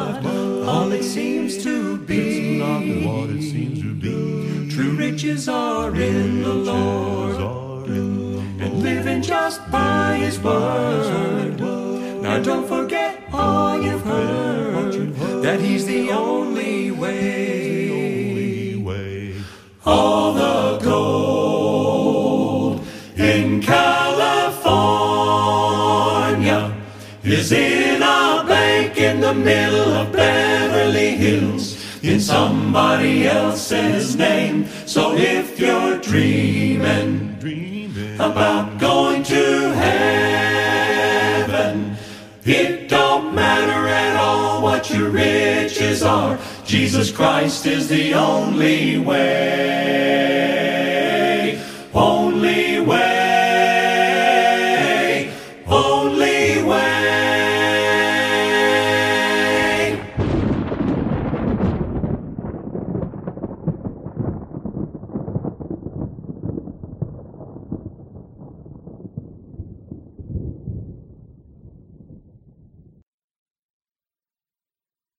all 0.71 0.91
it 0.91 1.03
seems 1.03 1.63
to 1.63 1.97
be. 1.97 2.60
Not 2.60 2.84
what 3.07 3.29
it 3.29 3.41
seems 3.41 3.79
to 3.81 3.93
be. 3.93 4.69
True 4.73 4.93
riches 5.05 5.47
are 5.49 5.93
in 5.95 6.43
the 6.43 6.53
Lord. 6.53 7.88
And 8.63 8.84
living 8.84 9.21
just 9.21 9.60
by 9.71 10.17
His 10.17 10.39
word. 10.39 11.60
Now 12.21 12.39
don't 12.41 12.67
forget 12.67 13.23
all 13.34 13.81
you've 13.81 14.03
heard, 14.03 15.13
that 15.43 15.60
He's 15.60 15.86
the 15.86 16.12
only 16.12 16.91
way. 16.91 18.75
way. 18.77 19.36
all 19.86 20.34
the 20.34 20.50
is 27.41 27.51
in 27.51 28.04
a 28.04 28.43
bank 28.47 28.97
in 28.97 29.19
the 29.19 29.34
middle 29.34 29.93
of 29.95 30.12
Beverly 30.12 31.15
Hills 31.15 31.75
in 32.04 32.19
somebody 32.19 33.27
else's 33.27 34.15
name. 34.15 34.67
So 34.86 35.15
if 35.15 35.60
you're 35.60 35.97
dreaming 35.97 37.36
Dreaming. 37.39 38.13
about 38.19 38.77
going 38.80 39.23
to 39.23 39.73
heaven. 39.86 41.17
It 42.45 42.88
don't 42.88 43.34
matter 43.34 43.88
at 43.88 44.17
all 44.17 44.62
what 44.62 44.91
your 44.91 45.10
riches 45.10 46.04
are. 46.04 46.38
Jesus 46.63 47.12
Christ 47.12 47.65
is 47.65 47.88
the 47.88 48.13
only 48.13 48.99
way. 48.99 50.50